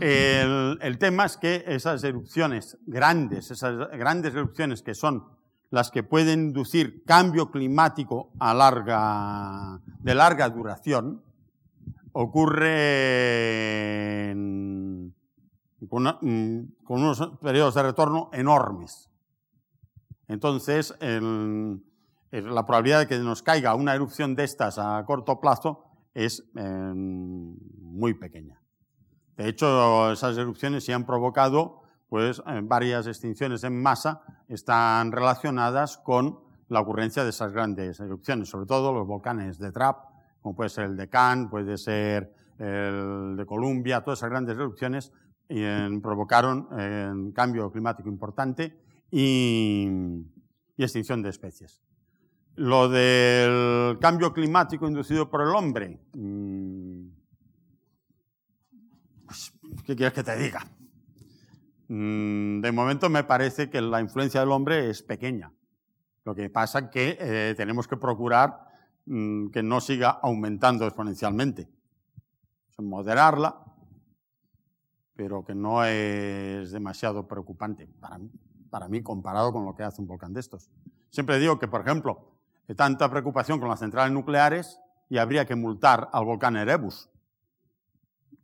[0.00, 5.26] El, el, tema es que esas erupciones grandes, esas grandes erupciones que son
[5.68, 11.22] las que pueden inducir cambio climático a larga, de larga duración,
[12.12, 13.14] ocurren
[15.88, 16.18] con, una,
[16.84, 19.10] con unos periodos de retorno enormes.
[20.28, 25.84] Entonces, la probabilidad de que nos caiga una erupción de estas a corto plazo
[26.14, 28.62] es eh, muy pequeña.
[29.36, 36.40] De hecho, esas erupciones se han provocado, pues varias extinciones en masa están relacionadas con
[36.68, 40.09] la ocurrencia de esas grandes erupciones, sobre todo los volcanes de Trap,
[40.40, 45.12] como puede ser el de Cannes, puede ser el de Columbia, todas esas grandes erupciones
[46.02, 48.76] provocaron un cambio climático importante
[49.10, 49.88] y,
[50.76, 51.82] extinción de especies.
[52.56, 57.08] Lo del cambio climático inducido por el hombre, mm,
[59.26, 59.52] pues,
[59.84, 60.60] ¿qué quieres que te diga?
[61.88, 65.52] Mm, de momento me parece que la influencia del hombre es pequeña.
[66.24, 68.69] Lo que pasa es que eh, tenemos que procurar
[69.52, 71.68] que no siga aumentando exponencialmente.
[72.78, 73.60] Moderarla,
[75.14, 78.30] pero que no es demasiado preocupante para mí,
[78.70, 80.70] para mí comparado con lo que hace un volcán de estos.
[81.10, 82.38] Siempre digo que, por ejemplo,
[82.68, 87.10] hay tanta preocupación con las centrales nucleares y habría que multar al volcán Erebus,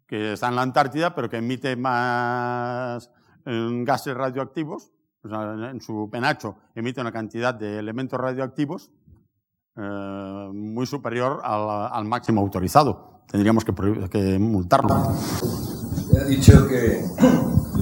[0.06, 3.10] que está en la Antártida, pero que emite más
[3.46, 4.92] eh, gases radioactivos,
[5.24, 8.92] en su penacho emite una cantidad de elementos radioactivos
[9.76, 13.22] eh, muy superior al, máximo autorizado.
[13.28, 13.74] Tendríamos que,
[14.10, 15.14] que multarlo
[16.20, 17.04] ha dicho que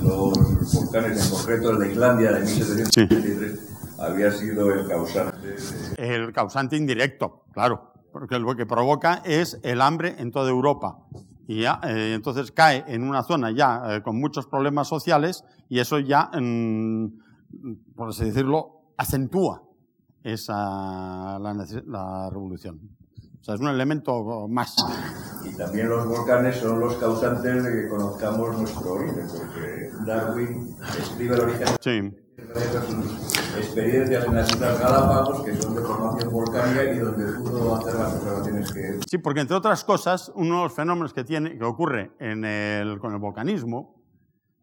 [0.03, 5.57] los volcanes, en concreto el de Islandia de 1783, había sido el causante.
[5.97, 10.99] El causante indirecto, claro, porque lo que provoca es el hambre en toda Europa.
[11.47, 15.79] Y ya, eh, entonces cae en una zona ya eh, con muchos problemas sociales y
[15.79, 16.31] eso ya,
[17.95, 19.63] por así decirlo, acentúa
[20.25, 21.55] esa, la,
[21.87, 22.81] la revolución.
[23.41, 24.75] O sea, es un elemento más.
[25.45, 31.35] Y también los volcanes son los causantes de que conozcamos nuestro origen, porque Darwin escribe
[31.35, 32.11] el origen sí.
[32.89, 37.95] sus experiencias en las Islas Galápagos, que son de formación volcánica y donde pudo hacer
[37.95, 39.01] las observaciones que...
[39.11, 42.99] Sí, porque entre otras cosas, uno de los fenómenos que, tiene, que ocurre en el,
[42.99, 44.03] con el volcanismo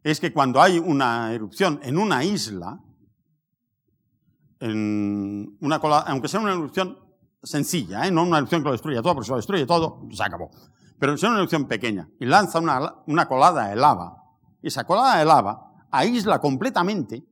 [0.03, 2.80] es que cuando hay una erupción en una isla,
[4.62, 6.97] en una aunque sea una erupción
[7.43, 8.12] sencilla, ¿eh?
[8.12, 10.51] no una erupción que lo destruya todo, porque si lo destruye todo, se acabó.
[10.99, 14.24] Pero si es una erupción pequeña y lanza una, una colada de lava,
[14.62, 17.26] esa colada de lava aísla completamente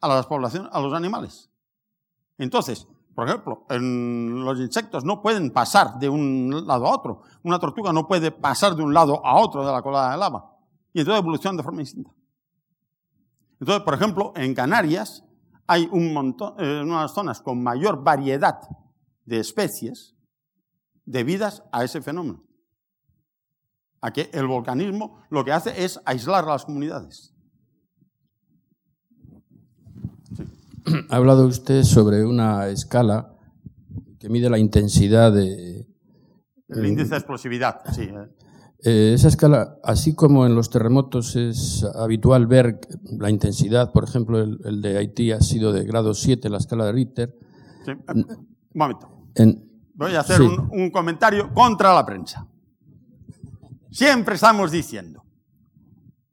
[0.00, 1.48] a las poblaciones, a los animales.
[2.38, 7.22] Entonces, por ejemplo, los insectos no pueden pasar de un lado a otro.
[7.44, 10.56] Una tortuga no puede pasar de un lado a otro de la colada de lava.
[10.92, 12.10] Y entonces evoluciona de forma distinta.
[13.60, 15.24] Entonces, por ejemplo, en Canarias
[15.66, 18.60] hay un montón, en eh, unas zonas con mayor variedad
[19.24, 20.14] de especies
[21.04, 22.44] debidas a ese fenómeno.
[24.00, 27.32] A que el volcanismo lo que hace es aislar a las comunidades.
[31.08, 33.36] Ha hablado usted sobre una escala
[34.18, 35.86] que mide la intensidad de...
[36.68, 38.02] El índice de explosividad, sí.
[38.02, 38.41] Eh.
[38.84, 42.80] Eh, esa escala, así como en los terremotos es habitual ver
[43.16, 46.92] la intensidad, por ejemplo, el, de Haití ha sido de grado 7, la escala de
[46.92, 47.38] Richter.
[47.84, 47.92] Sí.
[48.12, 49.08] Un momento.
[49.94, 52.48] Voy a hacer un, comentario contra la prensa.
[53.88, 55.24] Siempre estamos diciendo,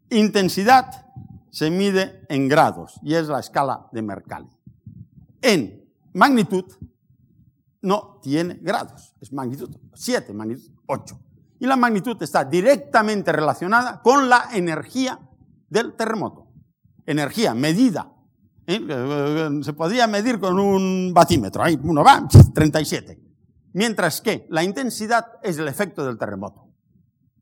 [0.10, 1.06] intensidad
[1.52, 4.50] se mide en grados y es la escala de Mercalli.
[5.42, 6.66] En magnitud
[7.82, 11.20] no tiene grados, es magnitud 7, magnitud 8.
[11.60, 15.20] Y la magnitud está directamente relacionada con la energía
[15.70, 16.48] del terremoto.
[17.06, 18.12] Energía medida
[18.70, 19.60] ¿eh?
[19.64, 21.64] Se podría medir con un batímetro.
[21.64, 23.20] Ahí uno va, 37.
[23.74, 26.68] Mientras que la intensidad es el efecto del terremoto.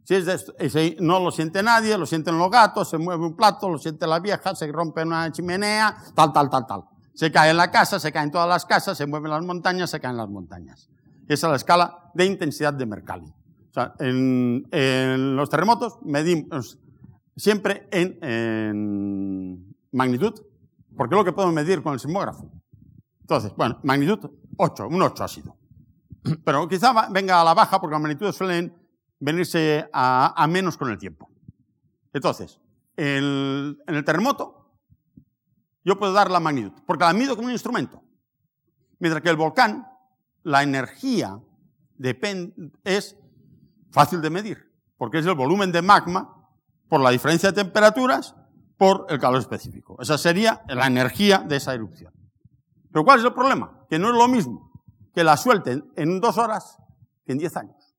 [0.03, 3.69] Si es de no lo siente nadie, lo sienten los gatos, se mueve un plato,
[3.69, 6.83] lo siente la vieja, se rompe una chimenea, tal, tal, tal, tal.
[7.13, 9.99] Se cae en la casa, se caen todas las casas, se mueven las montañas, se
[9.99, 10.89] caen las montañas.
[11.27, 13.33] Esa es la escala de intensidad de Mercalli.
[13.99, 16.79] En, los terremotos medimos
[17.35, 20.33] siempre en magnitud
[20.97, 22.51] porque es lo que podemos medir con el sismógrafo.
[23.21, 25.55] Entonces, bueno, magnitud 8, un 8 ha sido.
[26.43, 28.73] Pero quizá venga a la baja porque las magnitudes suelen
[29.19, 31.29] venirse a, menos con el tiempo.
[32.13, 32.59] Entonces,
[32.95, 34.71] en el terremoto,
[35.83, 38.01] yo puedo dar la magnitud, porque la mido como un instrumento.
[38.99, 39.87] Mientras que el volcán,
[40.43, 41.39] la energía
[42.83, 43.15] es
[43.91, 46.33] fácil de medir, porque es el volumen de magma
[46.89, 48.35] por la diferencia de temperaturas
[48.77, 49.97] por el calor específico.
[49.99, 52.13] Esa sería la energía de esa erupción.
[52.91, 53.85] Pero ¿cuál es el problema?
[53.89, 54.71] Que no es lo mismo
[55.13, 56.77] que la suelten en dos horas
[57.25, 57.95] que en diez años.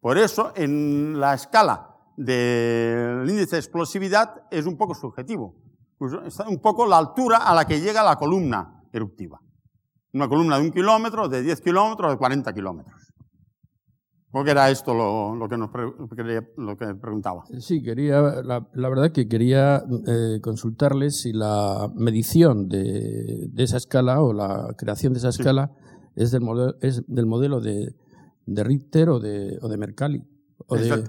[0.00, 5.54] Por eso, en la escala del índice de explosividad es un poco subjetivo.
[6.24, 9.40] Es un poco la altura a la que llega la columna eruptiva.
[10.12, 12.95] Una columna de un kilómetro, de 10 kilómetros, de 40 kilómetros.
[14.36, 15.70] ¿Cómo era esto lo, que, nos
[16.58, 17.44] lo que preguntaba?
[17.58, 24.34] Sí, quería, la, verdad que quería eh, consultarle si la medición de, esa escala o
[24.34, 25.72] la creación de esa escala
[26.16, 27.94] es, del modelo, es del modelo de,
[28.46, 30.22] Richter o de, o de Mercalli.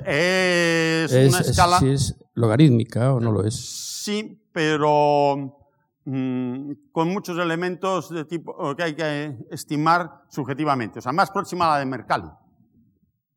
[0.05, 1.80] es, una escala...
[1.80, 3.55] si es logarítmica o no lo es.
[3.55, 5.65] Sí, pero
[6.05, 10.99] mm, con muchos elementos de tipo que hay que estimar subjetivamente.
[10.99, 12.30] O sea, más próxima a la de Mercalli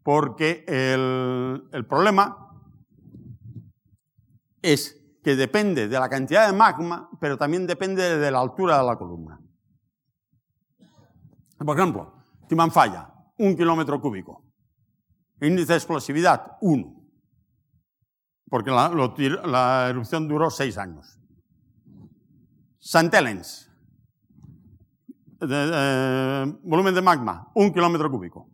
[0.02, 2.48] porque el, problema
[4.62, 8.84] es que depende de la cantidad de magma, pero también depende de la altura de
[8.86, 9.40] la columna.
[11.58, 12.14] Por ejemplo,
[12.48, 14.44] Timanfaya, un kilómetro cúbico.
[15.40, 16.96] Índice de explosividad, uno.
[18.48, 18.88] Porque la,
[19.44, 21.18] la erupción duró seis años.
[22.80, 23.16] St.
[23.16, 23.70] Helens,
[25.42, 28.48] eh, volumen de magma, un kilómetro cúbico.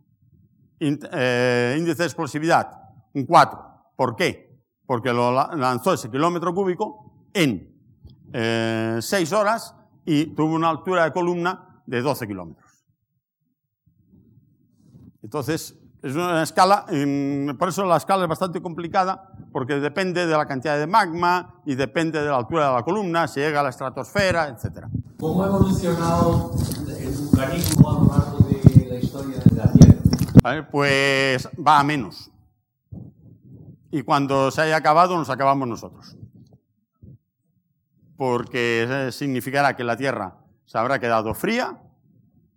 [0.79, 2.71] Eh, índice de explosividad,
[3.13, 3.59] un 4.
[3.95, 4.61] ¿Por qué?
[4.85, 7.75] Porque lo lanzó ese kilómetro cúbico en
[8.31, 9.75] eh, 6 horas
[10.05, 12.85] y tuvo una altura de columna de 12 kilómetros.
[15.23, 16.85] Entonces, es una escala,
[17.57, 21.75] por eso la escala es bastante complicada, porque depende de la cantidad de magma y
[21.75, 24.85] depende de la altura de la columna, si llega a la estratosfera, etc.
[25.19, 26.51] ¿Cómo ha evolucionado
[26.99, 29.76] el vulcanismo a lo largo de la historia de la
[30.71, 32.31] Pues va a menos.
[33.91, 36.17] Y cuando se haya acabado, nos acabamos nosotros.
[38.15, 41.79] Porque significará que la Tierra se habrá quedado fría,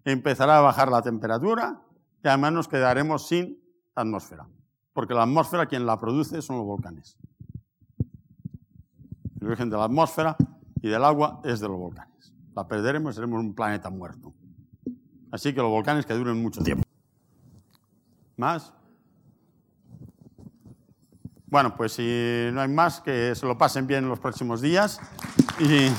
[0.05, 1.81] empezará a bajar la temperatura
[2.25, 3.59] y además nos quedaremos sin
[3.95, 4.47] atmósfera,
[4.93, 7.17] porque la atmósfera quien la produce son los volcanes.
[9.41, 10.37] El origen de la atmósfera
[10.83, 12.35] y del agua es de los volcanes.
[12.55, 14.35] La perderemos y seremos un planeta muerto.
[15.31, 16.85] Así que los volcanes que duren mucho tiempo.
[18.41, 18.73] ¿Más?
[21.49, 24.99] Bueno, pues si no hay más, que se lo pasen bien en los próximos días
[25.59, 25.91] y...